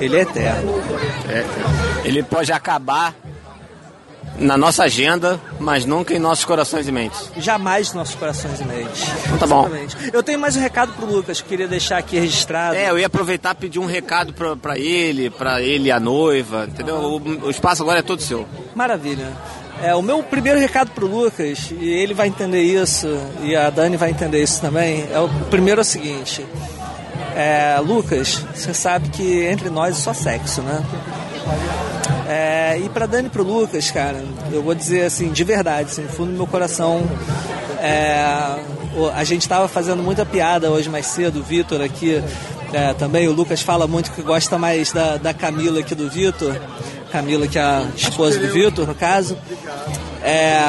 ele 0.00 0.16
é 0.16 0.20
eterno. 0.20 0.72
É, 1.28 1.44
ele 2.04 2.22
pode 2.22 2.52
acabar 2.52 3.12
na 4.40 4.56
nossa 4.56 4.84
agenda, 4.84 5.38
mas 5.60 5.84
nunca 5.84 6.14
em 6.14 6.18
nossos 6.18 6.44
corações 6.44 6.88
e 6.88 6.92
mentes. 6.92 7.30
Jamais 7.36 7.92
nossos 7.92 8.14
corações 8.14 8.60
e 8.60 8.64
mentes. 8.64 9.06
Então 9.26 9.38
tá 9.38 9.46
bom. 9.46 9.70
Eu 10.12 10.22
tenho 10.22 10.38
mais 10.38 10.56
um 10.56 10.60
recado 10.60 10.92
pro 10.94 11.06
Lucas, 11.06 11.40
que 11.40 11.48
queria 11.48 11.68
deixar 11.68 11.98
aqui 11.98 12.18
registrado. 12.18 12.74
É, 12.74 12.90
eu 12.90 12.98
ia 12.98 13.06
aproveitar 13.06 13.54
e 13.54 13.58
pedir 13.58 13.78
um 13.78 13.86
recado 13.86 14.32
pra, 14.32 14.56
pra 14.56 14.78
ele, 14.78 15.30
pra 15.30 15.60
ele 15.60 15.88
e 15.88 15.92
a 15.92 16.00
noiva, 16.00 16.66
entendeu? 16.66 16.96
O, 16.96 17.46
o 17.46 17.50
espaço 17.50 17.82
agora 17.82 17.98
é 17.98 18.02
todo 18.02 18.22
seu. 18.22 18.46
Maravilha. 18.74 19.28
É, 19.82 19.94
o 19.94 20.02
meu 20.02 20.22
primeiro 20.22 20.58
recado 20.58 20.90
pro 20.90 21.06
Lucas, 21.06 21.70
e 21.78 21.88
ele 21.88 22.12
vai 22.12 22.28
entender 22.28 22.62
isso, 22.62 23.08
e 23.42 23.56
a 23.56 23.70
Dani 23.70 23.96
vai 23.96 24.10
entender 24.10 24.42
isso 24.42 24.60
também, 24.60 25.06
é 25.10 25.18
o 25.18 25.28
primeiro 25.50 25.80
é 25.80 25.82
o 25.82 25.84
seguinte. 25.84 26.44
É, 27.34 27.80
Lucas, 27.80 28.44
você 28.54 28.74
sabe 28.74 29.08
que 29.08 29.44
entre 29.44 29.70
nós 29.70 29.96
é 29.96 30.00
só 30.00 30.12
sexo, 30.12 30.60
né? 30.60 30.82
É, 32.30 32.78
e 32.78 32.88
pra 32.88 33.06
Dani 33.06 33.26
e 33.26 33.30
pro 33.30 33.42
Lucas, 33.42 33.90
cara, 33.90 34.22
eu 34.52 34.62
vou 34.62 34.72
dizer 34.72 35.02
assim, 35.02 35.32
de 35.32 35.42
verdade, 35.42 35.90
assim, 35.90 36.02
no 36.02 36.08
fundo 36.08 36.30
do 36.30 36.36
meu 36.36 36.46
coração, 36.46 37.02
é, 37.80 38.24
a 39.12 39.24
gente 39.24 39.48
tava 39.48 39.66
fazendo 39.66 40.00
muita 40.00 40.24
piada 40.24 40.70
hoje 40.70 40.88
mais 40.88 41.06
cedo, 41.06 41.40
o 41.40 41.42
Vitor 41.42 41.80
aqui 41.80 42.22
é, 42.72 42.94
também, 42.94 43.26
o 43.26 43.32
Lucas 43.32 43.62
fala 43.62 43.88
muito 43.88 44.12
que 44.12 44.22
gosta 44.22 44.56
mais 44.56 44.92
da, 44.92 45.16
da 45.16 45.34
Camila 45.34 45.82
que 45.82 45.92
do 45.92 46.08
Vitor, 46.08 46.54
Camila 47.10 47.48
que 47.48 47.58
é 47.58 47.62
a 47.62 47.88
esposa 47.96 48.38
do 48.38 48.48
Vitor, 48.52 48.86
no 48.86 48.94
caso. 48.94 49.36
É, 50.22 50.60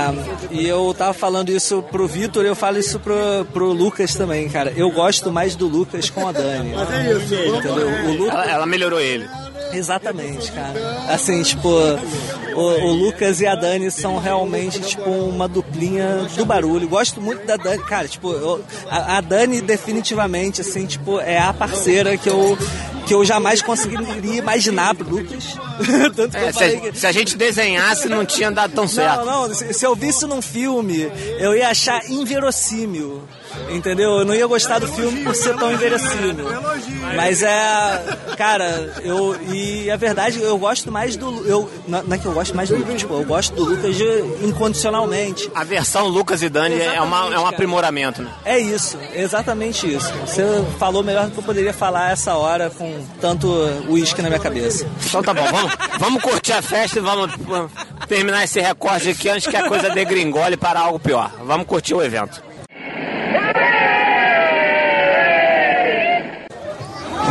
e 0.50 0.67
eu 0.67 0.95
tava 0.97 1.13
falando 1.13 1.50
isso 1.50 1.84
pro 1.84 2.08
Vitor 2.08 2.43
e 2.43 2.47
eu 2.47 2.56
falo 2.56 2.80
isso 2.80 3.00
pro, 3.00 3.45
pro 3.54 3.71
Lucas 3.71 4.15
também, 4.15 4.50
cara. 4.50 4.74
Eu 4.76 4.89
gosto 4.89 5.32
mais 5.32 5.56
do 5.56 5.67
Lucas 5.67 6.10
com 6.10 6.28
a 6.28 6.32
Dani. 6.32 6.74
Mas 6.74 6.91
é 6.91 7.12
isso, 7.12 7.36
Entendeu? 7.36 7.88
O 8.08 8.13
Lucas, 8.13 8.34
Ela, 8.34 8.52
ela 8.52 8.65
melhorou 8.65 9.00
ele. 9.00 9.28
Exatamente, 9.73 10.51
cara. 10.51 10.73
Assim, 11.10 11.41
tipo, 11.43 11.69
o, 11.69 12.60
o 12.60 12.91
Lucas 12.91 13.39
e 13.41 13.47
a 13.47 13.55
Dani 13.55 13.89
são 13.91 14.17
realmente, 14.19 14.79
tipo, 14.81 15.10
uma 15.10 15.47
duplinha 15.47 16.27
do 16.36 16.45
barulho. 16.45 16.88
Gosto 16.88 17.21
muito 17.21 17.45
da 17.45 17.55
Dani. 17.57 17.81
Cara, 17.84 18.07
tipo, 18.07 18.31
eu- 18.31 18.63
a, 18.89 19.17
a 19.17 19.21
Dani 19.21 19.62
definitivamente, 19.62 20.62
assim, 20.62 20.86
tipo, 20.86 21.19
é 21.19 21.38
a 21.39 21.53
parceira 21.53 22.17
que 22.17 22.29
eu, 22.29 22.57
que 23.07 23.13
eu 23.13 23.23
jamais 23.25 23.62
conseguiria 23.62 24.36
imaginar 24.39 24.93
pro 24.95 25.10
Lucas. 25.10 25.43
Tanto 26.15 26.31
que 26.31 26.38
É, 26.38 26.49
eu 26.49 26.53
se, 26.53 26.77
que... 26.91 26.99
se 26.99 27.07
a 27.07 27.12
gente 27.12 27.36
desenhasse, 27.38 28.07
não 28.10 28.25
tinha 28.25 28.51
dado 28.51 28.73
tão 28.73 28.88
certo. 28.88 29.25
Não, 29.25 29.47
não, 29.47 29.53
se, 29.55 29.73
se 29.73 29.86
eu 29.86 29.95
visse 29.95 30.25
num 30.25 30.41
filme, 30.41 31.12
eu 31.39 31.55
ia 31.55 31.69
achar 31.69 32.01
inverossímil. 32.10 33.21
Entendeu? 33.69 34.19
Eu 34.19 34.25
não 34.25 34.35
ia 34.35 34.47
gostar 34.47 34.79
do 34.79 34.87
filme 34.87 35.23
por 35.23 35.35
ser 35.35 35.55
tão 35.55 35.71
inverossímil. 35.71 36.45
Mas 37.15 37.41
é. 37.41 38.17
Cara, 38.37 38.93
eu. 39.03 39.35
E 39.51 39.89
a 39.89 39.95
verdade, 39.95 40.41
eu 40.41 40.57
gosto 40.57 40.91
mais 40.91 41.15
do. 41.15 41.45
Eu, 41.45 41.69
não 41.87 42.15
é 42.15 42.17
que 42.17 42.25
eu 42.25 42.33
gosto 42.33 42.55
mais 42.55 42.69
do 42.69 42.75
Lucas, 42.75 42.99
tipo, 42.99 43.13
eu 43.13 43.25
gosto 43.25 43.53
do 43.53 43.63
Lucas 43.63 43.95
incondicionalmente. 44.41 45.49
A 45.53 45.63
versão 45.63 46.07
Lucas 46.07 46.41
e 46.41 46.49
Dani 46.49 46.79
é, 46.79 47.01
uma, 47.01 47.33
é 47.33 47.39
um 47.39 47.45
aprimoramento, 47.45 48.21
né? 48.21 48.31
É 48.45 48.59
isso, 48.59 48.97
exatamente 49.13 49.91
isso. 49.91 50.11
Você 50.25 50.43
falou 50.77 51.03
melhor 51.03 51.25
do 51.25 51.31
que 51.31 51.39
eu 51.39 51.43
poderia 51.43 51.73
falar 51.73 52.11
essa 52.11 52.35
hora 52.35 52.69
com 52.69 53.05
tanto 53.19 53.47
uísque 53.89 54.21
na 54.21 54.29
minha 54.29 54.39
cabeça. 54.39 54.87
Então 55.05 55.21
tá 55.21 55.33
bom, 55.33 55.45
vamos, 55.51 55.71
vamos 55.99 56.23
curtir 56.23 56.53
a 56.53 56.61
festa 56.61 56.99
e 56.99 57.01
vamos 57.01 57.35
pô, 57.35 57.69
terminar 58.07 58.43
esse 58.43 58.59
recorde 58.59 59.09
aqui 59.09 59.29
antes 59.29 59.47
que 59.47 59.55
a 59.55 59.67
coisa 59.67 59.89
degringole 59.89 60.57
para 60.57 60.79
algo 60.79 60.99
pior. 60.99 61.31
Vamos 61.45 61.65
curtir 61.67 61.93
o 61.93 62.01
evento. 62.01 62.41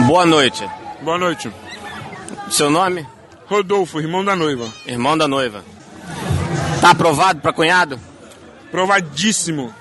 Boa 0.06 0.26
noite. 0.26 0.68
Boa 1.02 1.18
noite. 1.18 1.50
Seu 2.50 2.70
nome? 2.70 3.06
Rodolfo, 3.46 4.00
irmão 4.00 4.24
da 4.24 4.34
noiva. 4.34 4.68
Irmão 4.86 5.16
da 5.16 5.28
noiva. 5.28 5.64
Tá 6.80 6.90
aprovado 6.90 7.40
pra 7.40 7.52
cunhado? 7.52 7.98
Provadíssimo. 8.70 9.74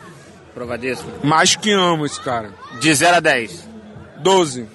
Provadíssimo. 0.53 1.11
Mais 1.23 1.55
que 1.55 1.71
amo 1.71 2.05
esse 2.05 2.19
cara. 2.19 2.51
De 2.79 2.93
0 2.93 3.17
a 3.17 3.19
10. 3.19 3.67
12. 4.17 4.67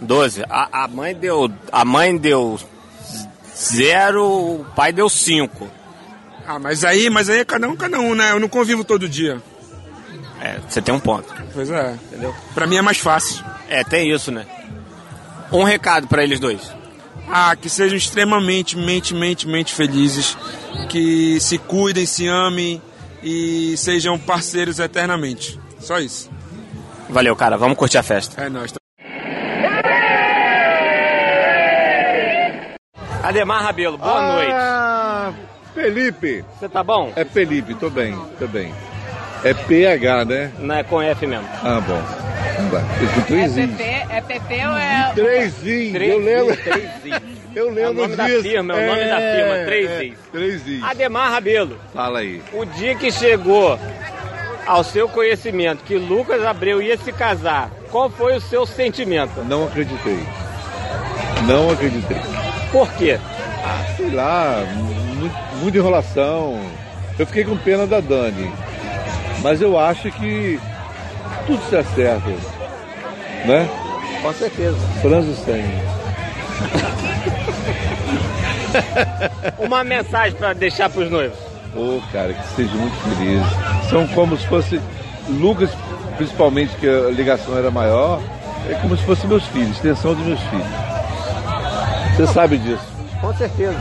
12. 0.00 0.44
A, 0.48 0.84
a 0.84 0.88
mãe 0.88 1.14
deu. 1.14 1.50
A 1.70 1.84
mãe 1.84 2.16
deu 2.16 2.58
0, 3.54 4.24
o 4.24 4.66
pai 4.76 4.92
deu 4.92 5.08
5. 5.08 5.68
Ah, 6.46 6.58
mas 6.58 6.84
aí, 6.84 7.08
mas 7.08 7.28
aí 7.28 7.40
é 7.40 7.44
cada 7.44 7.68
um, 7.68 7.76
cada 7.76 8.00
um, 8.00 8.14
né? 8.14 8.32
Eu 8.32 8.40
não 8.40 8.48
convivo 8.48 8.84
todo 8.84 9.08
dia. 9.08 9.40
É, 10.40 10.58
você 10.68 10.82
tem 10.82 10.94
um 10.94 11.00
ponto. 11.00 11.32
Pois 11.54 11.70
é. 11.70 11.92
Entendeu? 11.92 12.34
Pra 12.54 12.66
mim 12.66 12.76
é 12.76 12.82
mais 12.82 12.98
fácil. 12.98 13.44
É, 13.68 13.84
tem 13.84 14.10
isso, 14.10 14.32
né? 14.32 14.44
Um 15.52 15.64
recado 15.64 16.06
pra 16.06 16.22
eles 16.22 16.40
dois. 16.40 16.72
Ah, 17.28 17.54
que 17.54 17.68
sejam 17.68 17.96
extremamente, 17.96 18.76
mente, 18.76 19.14
mente, 19.14 19.46
mente 19.46 19.74
felizes. 19.74 20.36
Que 20.88 21.38
se 21.40 21.58
cuidem, 21.58 22.06
se 22.06 22.26
amem 22.26 22.80
e 23.22 23.76
sejam 23.76 24.18
parceiros 24.18 24.78
eternamente. 24.78 25.58
Só 25.78 25.98
isso. 25.98 26.30
Valeu, 27.08 27.36
cara. 27.36 27.56
Vamos 27.56 27.76
curtir 27.76 27.98
a 27.98 28.02
festa. 28.02 28.42
É 28.42 28.48
nóis. 28.48 28.72
Ademar 33.22 33.62
Rabelo, 33.62 33.96
boa 33.96 34.18
ah, 34.18 35.32
noite. 35.32 35.38
Felipe. 35.74 36.44
Você 36.58 36.68
tá 36.68 36.82
bom? 36.82 37.12
É 37.14 37.24
Felipe, 37.24 37.74
tô 37.74 37.88
bem, 37.88 38.18
tô 38.38 38.48
bem. 38.48 38.74
É 39.44 39.52
PH, 39.54 40.24
né? 40.24 40.52
Não 40.58 40.74
é 40.74 40.82
com 40.84 41.02
F 41.02 41.26
mesmo. 41.26 41.46
Ah, 41.64 41.80
bom. 41.80 42.00
Tá. 42.70 42.80
Com 43.14 43.20
três 43.22 43.56
Is. 43.56 43.80
é 43.80 44.20
PP 44.20 44.54
ou 44.66 44.76
é. 44.76 45.12
Três 45.14 45.66
Is, 45.66 45.94
eu 45.94 46.18
lembro. 46.20 46.56
Eu 47.54 47.66
É 47.66 47.70
o 47.70 47.70
lembro 47.74 47.92
nome 48.02 48.16
da 48.16 48.26
disso. 48.26 48.42
firma, 48.42 48.74
é 48.74 48.84
o 48.84 48.94
nome 48.94 49.04
da 49.08 49.16
firma, 49.18 49.64
três 49.66 49.90
é, 49.90 50.04
Is. 50.04 50.14
Três 50.30 50.66
Is. 50.66 50.82
Ademar 50.84 51.30
Rabelo, 51.32 51.76
Fala 51.92 52.20
aí. 52.20 52.40
o 52.52 52.64
dia 52.64 52.94
que 52.94 53.10
chegou 53.10 53.78
ao 54.66 54.84
seu 54.84 55.08
conhecimento 55.08 55.82
que 55.84 55.96
Lucas 55.96 56.42
Abreu 56.44 56.80
ia 56.80 56.96
se 56.96 57.12
casar, 57.12 57.68
qual 57.90 58.08
foi 58.08 58.36
o 58.36 58.40
seu 58.40 58.64
sentimento? 58.64 59.42
Não 59.44 59.64
acreditei. 59.66 60.18
Não 61.46 61.70
acreditei. 61.70 62.16
Por 62.70 62.90
quê? 62.92 63.18
Ah, 63.64 63.84
sei 63.96 64.10
lá, 64.10 64.62
muito, 64.74 65.34
muita 65.60 65.78
enrolação. 65.78 66.58
Eu 67.18 67.26
fiquei 67.26 67.44
com 67.44 67.56
pena 67.58 67.86
da 67.86 68.00
Dani. 68.00 68.50
Mas 69.42 69.60
eu 69.60 69.78
acho 69.78 70.10
que 70.12 70.58
tudo 71.46 71.62
se 71.68 71.76
acerta. 71.76 72.30
Né? 73.44 73.68
Com 74.22 74.32
certeza. 74.32 74.76
Franzo. 75.00 75.32
Uma 79.58 79.84
mensagem 79.84 80.38
pra 80.38 80.52
deixar 80.52 80.88
pros 80.88 81.10
noivos. 81.10 81.38
Ô, 81.74 82.00
cara, 82.12 82.32
que 82.32 82.46
seja 82.54 82.74
muito 82.74 82.94
feliz. 82.96 83.42
São 83.90 84.06
como 84.08 84.36
se 84.36 84.46
fosse. 84.46 84.80
Lucas, 85.28 85.70
principalmente, 86.16 86.74
que 86.76 86.88
a 86.88 87.10
ligação 87.10 87.56
era 87.56 87.70
maior, 87.70 88.20
é 88.68 88.74
como 88.74 88.96
se 88.96 89.04
fossem 89.04 89.28
meus 89.28 89.46
filhos, 89.46 89.70
extensão 89.70 90.14
dos 90.14 90.26
meus 90.26 90.40
filhos. 90.40 90.66
Você 92.16 92.26
sabe 92.26 92.58
disso. 92.58 92.91
Com 93.22 93.32
certeza. 93.34 93.76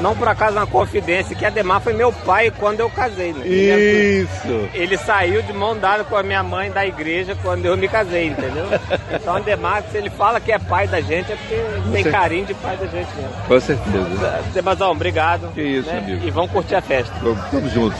Não 0.00 0.16
por 0.16 0.26
acaso 0.26 0.56
uma 0.56 0.66
confidência 0.66 1.36
que 1.36 1.44
Ademar 1.44 1.80
foi 1.80 1.92
meu 1.92 2.10
pai 2.12 2.50
quando 2.50 2.80
eu 2.80 2.88
casei. 2.90 3.32
Né? 3.32 3.42
Ele- 3.46 4.22
Isso. 4.22 4.68
Ele 4.74 4.96
saiu 4.96 5.42
de 5.42 5.52
mão 5.52 5.76
dada 5.78 6.02
com 6.04 6.16
a 6.16 6.22
minha 6.22 6.42
mãe 6.42 6.70
da 6.70 6.84
igreja 6.84 7.36
quando 7.42 7.66
eu 7.66 7.76
me 7.76 7.86
casei, 7.86 8.28
entendeu? 8.28 8.64
Então 9.12 9.36
Ademar, 9.36 9.84
se 9.92 9.98
ele 9.98 10.08
fala 10.10 10.40
que 10.40 10.50
é 10.50 10.58
pai 10.58 10.88
da 10.88 11.00
gente, 11.02 11.30
é 11.30 11.36
porque 11.36 11.54
tem 11.54 11.92
certeza. 12.02 12.10
carinho 12.10 12.46
de 12.46 12.54
pai 12.54 12.76
da 12.78 12.86
gente 12.86 13.14
mesmo. 13.14 13.30
Com 13.46 13.60
certeza. 13.60 14.40
Debazão, 14.54 14.90
obrigado. 14.90 15.52
Que 15.52 15.60
isso, 15.62 15.88
né? 15.88 15.98
amigo. 15.98 16.26
E 16.26 16.30
vamos 16.30 16.50
curtir 16.50 16.74
a 16.74 16.80
festa. 16.82 17.12
Vamos, 17.22 17.44
tamo 17.50 17.68
junto. 17.68 17.96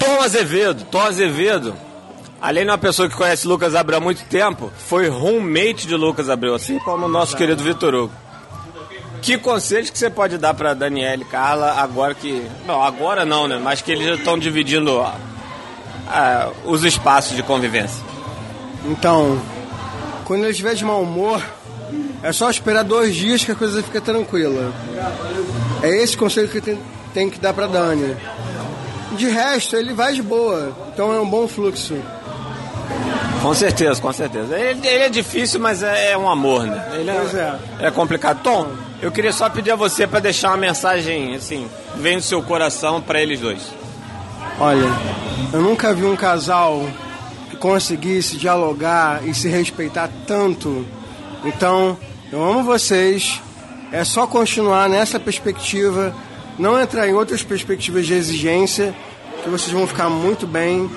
Tom 0.00 0.22
Azevedo, 0.22 0.84
Tom 0.90 1.00
Azevedo, 1.00 1.74
além 2.40 2.64
de 2.64 2.70
uma 2.70 2.78
pessoa 2.78 3.08
que 3.08 3.16
conhece 3.16 3.46
Lucas 3.46 3.74
Abreu 3.74 3.98
há 3.98 4.00
muito 4.00 4.24
tempo, 4.24 4.72
foi 4.78 5.08
roommate 5.08 5.86
de 5.86 5.94
Lucas 5.94 6.28
Abreu, 6.30 6.54
assim 6.54 6.78
como 6.78 7.06
o 7.06 7.08
nosso 7.08 7.36
querido 7.36 7.62
Vitor 7.62 7.94
Hugo. 7.94 8.12
Que 9.20 9.36
conselhos 9.36 9.90
que 9.90 9.98
você 9.98 10.08
pode 10.08 10.38
dar 10.38 10.54
para 10.54 10.74
Daniela 10.74 11.22
e 11.22 11.24
Carla 11.24 11.72
agora 11.72 12.14
que. 12.14 12.46
Não, 12.66 12.82
agora 12.82 13.24
não, 13.24 13.48
né? 13.48 13.60
Mas 13.62 13.82
que 13.82 13.90
eles 13.90 14.06
já 14.06 14.14
estão 14.14 14.38
dividindo 14.38 15.00
ah, 16.08 16.50
os 16.64 16.84
espaços 16.84 17.36
de 17.36 17.42
convivência. 17.42 18.04
Então, 18.84 19.40
quando 20.24 20.42
ele 20.42 20.50
estiver 20.50 20.74
de 20.74 20.84
mau 20.84 21.02
humor, 21.02 21.42
é 22.22 22.32
só 22.32 22.48
esperar 22.48 22.84
dois 22.84 23.14
dias 23.14 23.44
que 23.44 23.50
a 23.50 23.56
coisa 23.56 23.82
fica 23.82 24.00
tranquila. 24.00 24.72
É 25.82 26.02
esse 26.02 26.16
conselho 26.16 26.48
que 26.48 26.60
tem, 26.60 26.78
tem 27.12 27.28
que 27.28 27.40
dar 27.40 27.52
pra 27.52 27.66
Dani. 27.66 28.16
De 29.16 29.28
resto, 29.28 29.74
ele 29.74 29.94
vai 29.94 30.14
de 30.14 30.22
boa. 30.22 30.76
Então 30.92 31.12
é 31.12 31.20
um 31.20 31.28
bom 31.28 31.48
fluxo. 31.48 31.96
Com 33.42 33.54
certeza, 33.54 34.00
com 34.00 34.12
certeza. 34.12 34.58
Ele, 34.58 34.86
ele 34.86 35.04
é 35.04 35.08
difícil, 35.08 35.60
mas 35.60 35.82
é, 35.82 36.12
é 36.12 36.18
um 36.18 36.28
amor, 36.28 36.64
né? 36.66 36.88
Ele 36.94 37.10
Pois 37.12 37.34
é. 37.34 37.58
é 37.80 37.90
complicado. 37.90 38.40
Tom, 38.42 38.68
Eu 39.00 39.12
queria 39.12 39.32
só 39.32 39.48
pedir 39.48 39.70
a 39.70 39.76
você 39.76 40.06
para 40.08 40.18
deixar 40.18 40.48
uma 40.48 40.56
mensagem, 40.56 41.36
assim, 41.36 41.68
vem 41.96 42.16
do 42.16 42.22
seu 42.22 42.42
coração 42.42 43.00
para 43.00 43.22
eles 43.22 43.38
dois. 43.38 43.62
Olha, 44.58 44.88
eu 45.52 45.60
nunca 45.60 45.94
vi 45.94 46.04
um 46.04 46.16
casal 46.16 46.84
que 47.48 47.56
conseguisse 47.56 48.36
dialogar 48.36 49.22
e 49.24 49.32
se 49.32 49.48
respeitar 49.48 50.10
tanto. 50.26 50.84
Então, 51.44 51.96
eu 52.32 52.42
amo 52.42 52.64
vocês. 52.64 53.40
É 53.92 54.02
só 54.04 54.26
continuar 54.26 54.88
nessa 54.88 55.20
perspectiva, 55.20 56.12
não 56.58 56.78
entrar 56.78 57.08
em 57.08 57.14
outras 57.14 57.42
perspectivas 57.42 58.04
de 58.04 58.14
exigência, 58.14 58.92
que 59.44 59.48
vocês 59.48 59.70
vão 59.70 59.86
ficar 59.86 60.10
muito 60.10 60.44
bem. 60.44 60.90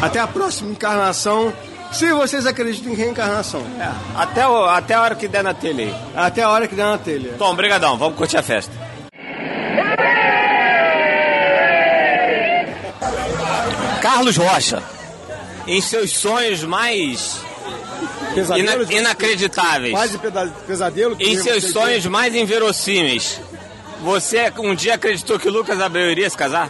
Até 0.00 0.18
a 0.18 0.26
próxima 0.26 0.70
encarnação, 0.70 1.52
se 1.92 2.10
vocês 2.12 2.46
acreditam 2.46 2.92
em 2.92 2.96
reencarnação. 2.96 3.62
É, 3.78 3.90
até, 4.16 4.46
o- 4.48 4.64
até 4.64 4.94
a 4.94 5.02
hora 5.02 5.14
que 5.14 5.28
der 5.28 5.42
na 5.44 5.52
telha 5.52 5.84
aí. 5.84 5.94
Até 6.16 6.42
a 6.42 6.48
hora 6.48 6.66
que 6.66 6.74
der 6.74 6.84
na 6.86 6.98
telha. 6.98 7.32
Tom, 7.38 7.54
brigadão, 7.54 7.96
vamos 7.98 8.16
curtir 8.16 8.36
a 8.38 8.42
festa. 8.42 8.72
Carlos 14.00 14.36
Rocha, 14.36 14.82
em 15.66 15.80
seus 15.80 16.10
sonhos 16.12 16.62
mais 16.64 17.40
Pesadelos? 18.34 18.88
ina- 18.90 19.00
inacreditáveis, 19.00 19.92
Quase 19.92 20.18
pesadelo. 20.66 21.16
que 21.16 21.24
em 21.24 21.36
seus 21.38 21.64
você 21.64 21.72
sonhos 21.72 22.06
mais 22.06 22.34
inverossímeis, 22.34 23.40
você 24.02 24.52
um 24.58 24.74
dia 24.74 24.94
acreditou 24.94 25.38
que 25.38 25.48
o 25.48 25.52
Lucas 25.52 25.80
Abreu 25.80 26.10
iria 26.10 26.28
se 26.30 26.36
casar? 26.36 26.68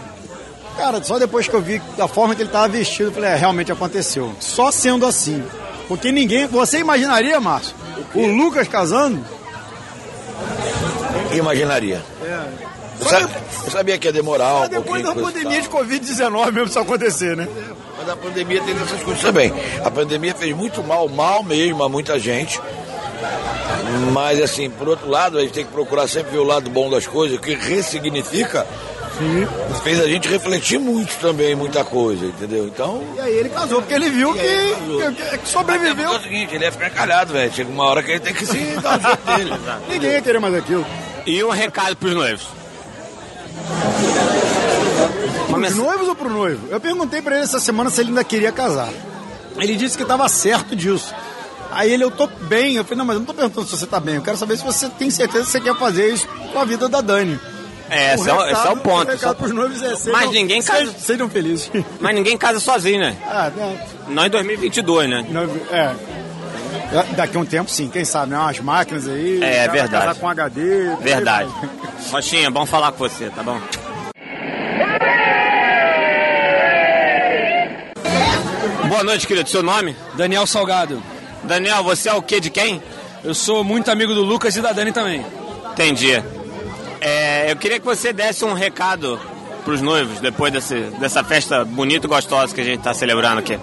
Cara, 0.76 1.02
só 1.02 1.18
depois 1.18 1.46
que 1.46 1.54
eu 1.54 1.60
vi 1.60 1.80
a 1.98 2.08
forma 2.08 2.34
que 2.34 2.42
ele 2.42 2.48
tava 2.50 2.68
vestido, 2.68 3.10
eu 3.10 3.12
falei, 3.12 3.30
é, 3.30 3.36
realmente 3.36 3.70
aconteceu. 3.70 4.32
Só 4.40 4.70
sendo 4.70 5.04
assim. 5.06 5.42
Porque 5.88 6.10
ninguém. 6.12 6.46
Você 6.46 6.78
imaginaria, 6.78 7.38
Márcio? 7.40 7.74
O 8.14 8.26
Lucas 8.26 8.66
casando? 8.68 9.22
Imaginaria. 11.32 12.02
É. 12.24 12.70
Eu, 13.00 13.06
sa- 13.06 13.28
eu 13.64 13.70
sabia 13.70 13.98
que 13.98 14.06
ia 14.08 14.12
demorar 14.12 14.62
um 14.62 14.68
Depois 14.68 15.02
da 15.02 15.14
pandemia 15.14 15.62
de 15.62 15.68
Covid-19 15.68 16.52
mesmo 16.52 16.68
isso 16.68 16.78
acontecer, 16.78 17.36
né? 17.36 17.48
Mas 17.96 18.08
a 18.08 18.16
pandemia 18.16 18.60
tem 18.62 18.74
essas 18.76 19.02
coisas 19.02 19.22
também. 19.22 19.52
A 19.84 19.90
pandemia 19.90 20.34
fez 20.34 20.54
muito 20.54 20.82
mal, 20.82 21.08
mal 21.08 21.42
mesmo 21.42 21.82
a 21.82 21.88
muita 21.88 22.18
gente. 22.18 22.60
Mas 24.12 24.40
assim, 24.40 24.68
por 24.70 24.88
outro 24.88 25.08
lado, 25.08 25.38
a 25.38 25.42
gente 25.42 25.52
tem 25.52 25.64
que 25.64 25.72
procurar 25.72 26.08
sempre 26.08 26.32
ver 26.32 26.38
o 26.38 26.44
lado 26.44 26.68
bom 26.70 26.90
das 26.90 27.06
coisas, 27.06 27.38
o 27.38 27.40
que 27.40 27.54
ressignifica. 27.54 28.66
Fez 29.82 30.00
a 30.00 30.06
gente 30.06 30.28
refletir 30.28 30.78
muito 30.78 31.14
também, 31.20 31.54
muita 31.54 31.84
coisa, 31.84 32.24
entendeu? 32.26 32.66
Então. 32.66 33.02
E 33.16 33.20
aí 33.20 33.32
ele 33.34 33.48
casou, 33.50 33.80
porque 33.80 33.94
ele 33.94 34.10
viu 34.10 34.32
que, 34.34 34.40
casou. 34.74 35.12
que- 35.12 35.38
que 35.38 35.48
sobreviveu. 35.48 36.12
É 36.12 36.16
o 36.18 36.22
seguinte, 36.22 36.54
ele 36.54 36.64
ia 36.64 36.72
ficar 36.72 36.90
calhado, 36.90 37.32
velho. 37.32 37.52
Chega 37.52 37.70
uma 37.70 37.84
hora 37.84 38.02
que 38.02 38.10
ele 38.12 38.20
tem 38.20 38.32
que 38.34 38.46
se 38.46 38.58
dar 38.82 38.98
o 38.98 39.02
jeito 39.02 39.36
dele. 39.36 39.52
Ninguém 39.88 40.10
ia 40.12 40.22
querer 40.22 40.38
mais 40.38 40.54
aquilo. 40.54 40.86
E 41.26 41.42
um 41.44 41.50
recado 41.50 41.96
pros 41.96 42.14
noivos. 42.14 42.46
Pros 45.50 45.76
noivos 45.76 46.08
ou 46.08 46.14
pro 46.14 46.30
noivo? 46.30 46.68
Eu 46.70 46.80
perguntei 46.80 47.20
pra 47.20 47.34
ele 47.36 47.44
essa 47.44 47.60
semana 47.60 47.90
se 47.90 48.00
ele 48.00 48.10
ainda 48.10 48.24
queria 48.24 48.52
casar. 48.52 48.88
Ele 49.56 49.76
disse 49.76 49.96
que 49.96 50.02
estava 50.02 50.28
certo 50.28 50.74
disso. 50.74 51.12
Aí 51.72 51.92
ele, 51.92 52.02
eu 52.04 52.10
tô 52.10 52.26
bem. 52.26 52.76
Eu 52.76 52.84
falei, 52.84 52.98
não, 52.98 53.04
mas 53.04 53.14
eu 53.14 53.20
não 53.20 53.26
tô 53.26 53.34
perguntando 53.34 53.66
se 53.66 53.76
você 53.76 53.86
tá 53.86 54.00
bem. 54.00 54.16
Eu 54.16 54.22
quero 54.22 54.36
saber 54.36 54.56
se 54.56 54.64
você 54.64 54.88
tem 54.88 55.10
certeza 55.10 55.44
que 55.44 55.50
você 55.50 55.60
quer 55.60 55.76
fazer 55.76 56.12
isso 56.12 56.26
com 56.52 56.58
a 56.58 56.64
vida 56.64 56.88
da 56.88 57.00
Dani. 57.00 57.38
É, 57.90 58.14
esse 58.14 58.28
é, 58.30 58.32
o- 58.32 58.46
esse 58.48 58.66
é 58.66 58.70
o 58.70 58.76
ponto. 58.76 59.08
O 59.08 59.12
recado 59.12 59.36
pros 59.36 59.50
noivos 59.52 59.82
é 59.82 59.96
sejam, 59.96 60.12
Mas 60.12 60.30
ninguém 60.30 60.62
casa- 60.62 60.78
sejam, 60.80 60.94
sejam 60.98 61.28
felizes. 61.28 61.70
Mas 62.00 62.14
ninguém 62.14 62.38
casa 62.38 62.60
sozinho, 62.60 63.00
né? 63.00 63.16
Ah, 63.26 63.50
não. 63.56 63.78
Não 64.14 64.26
em 64.26 64.30
2022, 64.30 65.10
né? 65.10 65.26
Não, 65.28 65.42
é. 65.70 65.94
Daqui 67.16 67.36
a 67.36 67.40
um 67.40 67.44
tempo, 67.44 67.70
sim, 67.70 67.88
quem 67.88 68.04
sabe, 68.04 68.32
né? 68.32 68.38
Umas 68.38 68.58
máquinas 68.60 69.06
aí. 69.08 69.42
É, 69.42 69.68
verdade. 69.68 70.04
Casar 70.06 70.14
com 70.20 70.28
HD. 70.28 70.96
Verdade. 71.00 71.50
Rochinha, 72.10 72.50
bom 72.50 72.66
falar 72.66 72.90
com 72.92 72.98
você, 72.98 73.28
tá 73.30 73.42
bom? 73.42 73.60
Boa 78.88 79.04
noite, 79.04 79.26
querido. 79.26 79.48
Seu 79.48 79.62
nome? 79.62 79.96
Daniel 80.14 80.46
Salgado. 80.46 81.02
Daniel, 81.44 81.82
você 81.84 82.08
é 82.08 82.14
o 82.14 82.22
quê 82.22 82.40
de 82.40 82.50
quem? 82.50 82.82
Eu 83.22 83.34
sou 83.34 83.62
muito 83.62 83.90
amigo 83.90 84.14
do 84.14 84.22
Lucas 84.22 84.56
e 84.56 84.60
da 84.60 84.72
Dani 84.72 84.92
também. 84.92 85.24
Entendi. 85.72 86.22
É, 87.00 87.50
eu 87.50 87.56
queria 87.56 87.78
que 87.78 87.86
você 87.86 88.12
desse 88.12 88.44
um 88.44 88.52
recado 88.52 89.18
pros 89.64 89.80
noivos 89.80 90.20
depois 90.20 90.52
desse, 90.52 90.80
dessa 90.98 91.22
festa 91.24 91.64
bonita 91.64 92.06
e 92.06 92.08
gostosa 92.08 92.54
que 92.54 92.60
a 92.60 92.64
gente 92.64 92.82
tá 92.82 92.92
celebrando 92.92 93.38
aqui. 93.38 93.58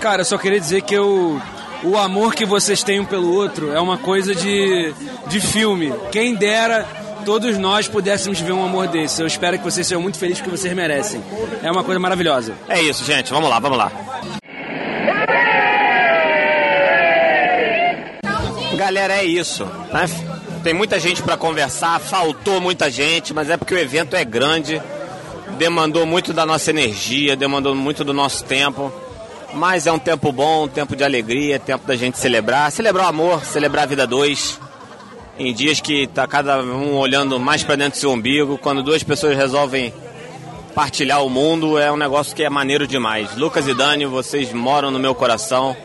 Cara, 0.00 0.22
eu 0.22 0.24
só 0.24 0.38
queria 0.38 0.60
dizer 0.60 0.82
que 0.82 0.94
eu, 0.94 1.40
o 1.82 1.96
amor 1.96 2.34
que 2.34 2.44
vocês 2.44 2.82
têm 2.82 3.00
um 3.00 3.04
pelo 3.04 3.32
outro 3.32 3.72
é 3.72 3.80
uma 3.80 3.98
coisa 3.98 4.34
de, 4.34 4.94
de 5.26 5.40
filme. 5.40 5.92
Quem 6.10 6.34
dera 6.34 6.86
todos 7.24 7.56
nós 7.58 7.88
pudéssemos 7.88 8.40
ver 8.40 8.52
um 8.52 8.64
amor 8.64 8.86
desse. 8.88 9.20
Eu 9.22 9.26
espero 9.26 9.58
que 9.58 9.64
vocês 9.64 9.86
sejam 9.86 10.02
muito 10.02 10.18
felizes 10.18 10.40
porque 10.42 10.56
vocês 10.56 10.72
merecem. 10.74 11.22
É 11.62 11.70
uma 11.70 11.82
coisa 11.82 11.98
maravilhosa. 11.98 12.54
É 12.68 12.80
isso, 12.80 13.04
gente. 13.04 13.32
Vamos 13.32 13.48
lá, 13.48 13.58
vamos 13.58 13.78
lá. 13.78 13.90
Galera, 18.76 19.14
é 19.14 19.24
isso. 19.24 19.64
Né? 19.92 20.33
Tem 20.64 20.72
muita 20.72 20.98
gente 20.98 21.22
para 21.22 21.36
conversar, 21.36 22.00
faltou 22.00 22.58
muita 22.58 22.90
gente, 22.90 23.34
mas 23.34 23.50
é 23.50 23.56
porque 23.58 23.74
o 23.74 23.78
evento 23.78 24.16
é 24.16 24.24
grande, 24.24 24.80
demandou 25.58 26.06
muito 26.06 26.32
da 26.32 26.46
nossa 26.46 26.70
energia, 26.70 27.36
demandou 27.36 27.74
muito 27.74 28.02
do 28.02 28.14
nosso 28.14 28.42
tempo. 28.44 28.90
Mas 29.52 29.86
é 29.86 29.92
um 29.92 29.98
tempo 29.98 30.32
bom, 30.32 30.64
um 30.64 30.68
tempo 30.68 30.96
de 30.96 31.04
alegria, 31.04 31.58
tempo 31.58 31.86
da 31.86 31.94
gente 31.94 32.16
celebrar, 32.16 32.72
celebrar 32.72 33.04
o 33.04 33.08
amor, 33.10 33.44
celebrar 33.44 33.84
a 33.84 33.86
vida 33.88 34.06
dois. 34.06 34.58
Em 35.38 35.52
dias 35.52 35.82
que 35.82 36.06
tá 36.06 36.26
cada 36.26 36.62
um 36.62 36.96
olhando 36.96 37.38
mais 37.38 37.62
para 37.62 37.76
dentro 37.76 37.98
do 37.98 38.00
seu 38.00 38.12
umbigo, 38.12 38.56
quando 38.56 38.82
duas 38.82 39.02
pessoas 39.02 39.36
resolvem 39.36 39.92
partilhar 40.74 41.22
o 41.22 41.28
mundo, 41.28 41.78
é 41.78 41.92
um 41.92 41.96
negócio 41.98 42.34
que 42.34 42.42
é 42.42 42.48
maneiro 42.48 42.86
demais. 42.86 43.36
Lucas 43.36 43.68
e 43.68 43.74
Dani, 43.74 44.06
vocês 44.06 44.50
moram 44.50 44.90
no 44.90 44.98
meu 44.98 45.14
coração 45.14 45.76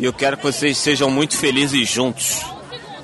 e 0.00 0.04
eu 0.04 0.12
quero 0.12 0.36
que 0.36 0.42
vocês 0.42 0.76
sejam 0.78 1.08
muito 1.08 1.36
felizes 1.36 1.88
juntos. 1.88 2.44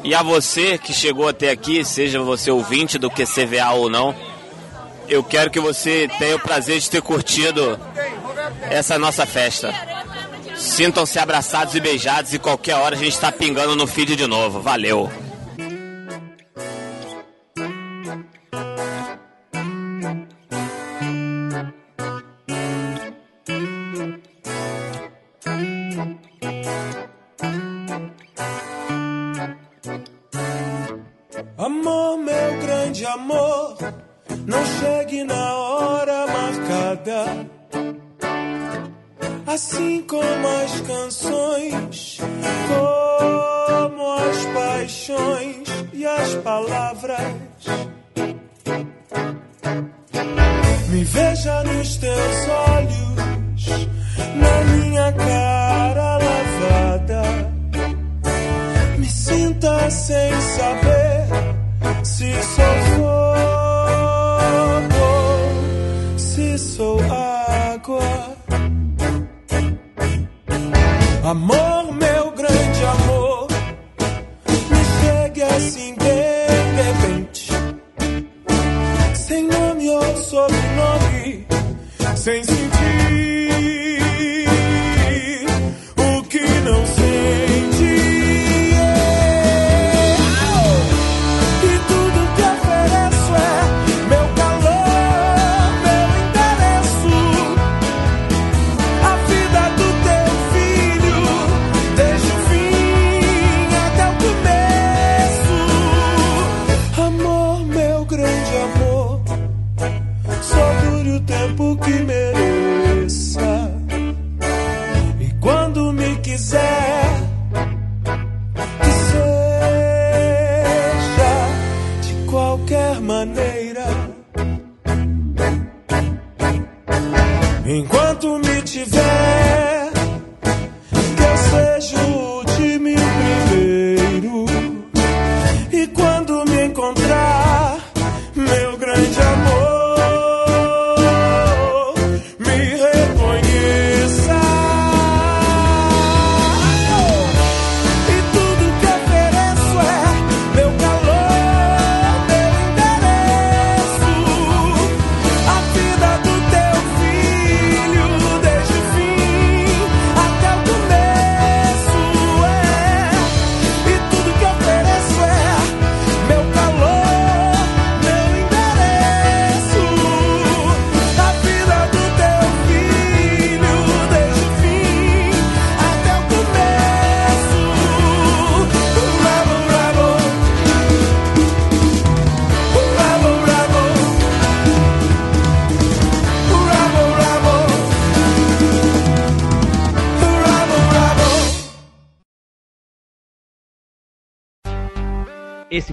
E 0.07 0.15
a 0.15 0.23
você 0.23 0.79
que 0.79 0.93
chegou 0.93 1.27
até 1.27 1.51
aqui, 1.51 1.85
seja 1.85 2.23
você 2.23 2.49
ouvinte 2.49 2.97
do 2.97 3.11
QCVA 3.11 3.73
ou 3.73 3.91
não, 3.91 4.15
eu 5.09 5.21
quero 5.25 5.51
que 5.51 5.59
você 5.59 6.09
tenha 6.17 6.37
o 6.37 6.39
prazer 6.39 6.79
de 6.79 6.89
ter 6.89 7.03
curtido 7.03 7.77
essa 8.71 8.97
nossa 9.01 9.27
festa. 9.27 9.75
Sintam-se 10.57 11.19
abraçados 11.19 11.75
e 11.75 11.81
beijados 11.81 12.33
e 12.33 12.39
qualquer 12.39 12.77
hora 12.77 12.95
a 12.95 12.99
gente 12.99 13.15
está 13.15 13.33
pingando 13.33 13.75
no 13.75 13.85
feed 13.85 14.15
de 14.15 14.29
novo. 14.29 14.61
Valeu! 14.61 15.26
Grande 32.97 33.07
amor, 33.07 33.77
não 34.47 34.65
chegue 34.65 35.23
na 35.25 35.55
hora 35.55 36.27
marcada. 36.27 37.25
Assim 39.47 40.03
como 40.03 40.49
as 40.65 40.81
canções, 40.81 41.75
sem 82.17 82.43
sentir 82.45 83.86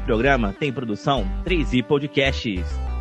programa 0.04 0.54
tem 0.54 0.72
produção 0.72 1.26
3i 1.46 1.84
Podcasts. 1.84 2.93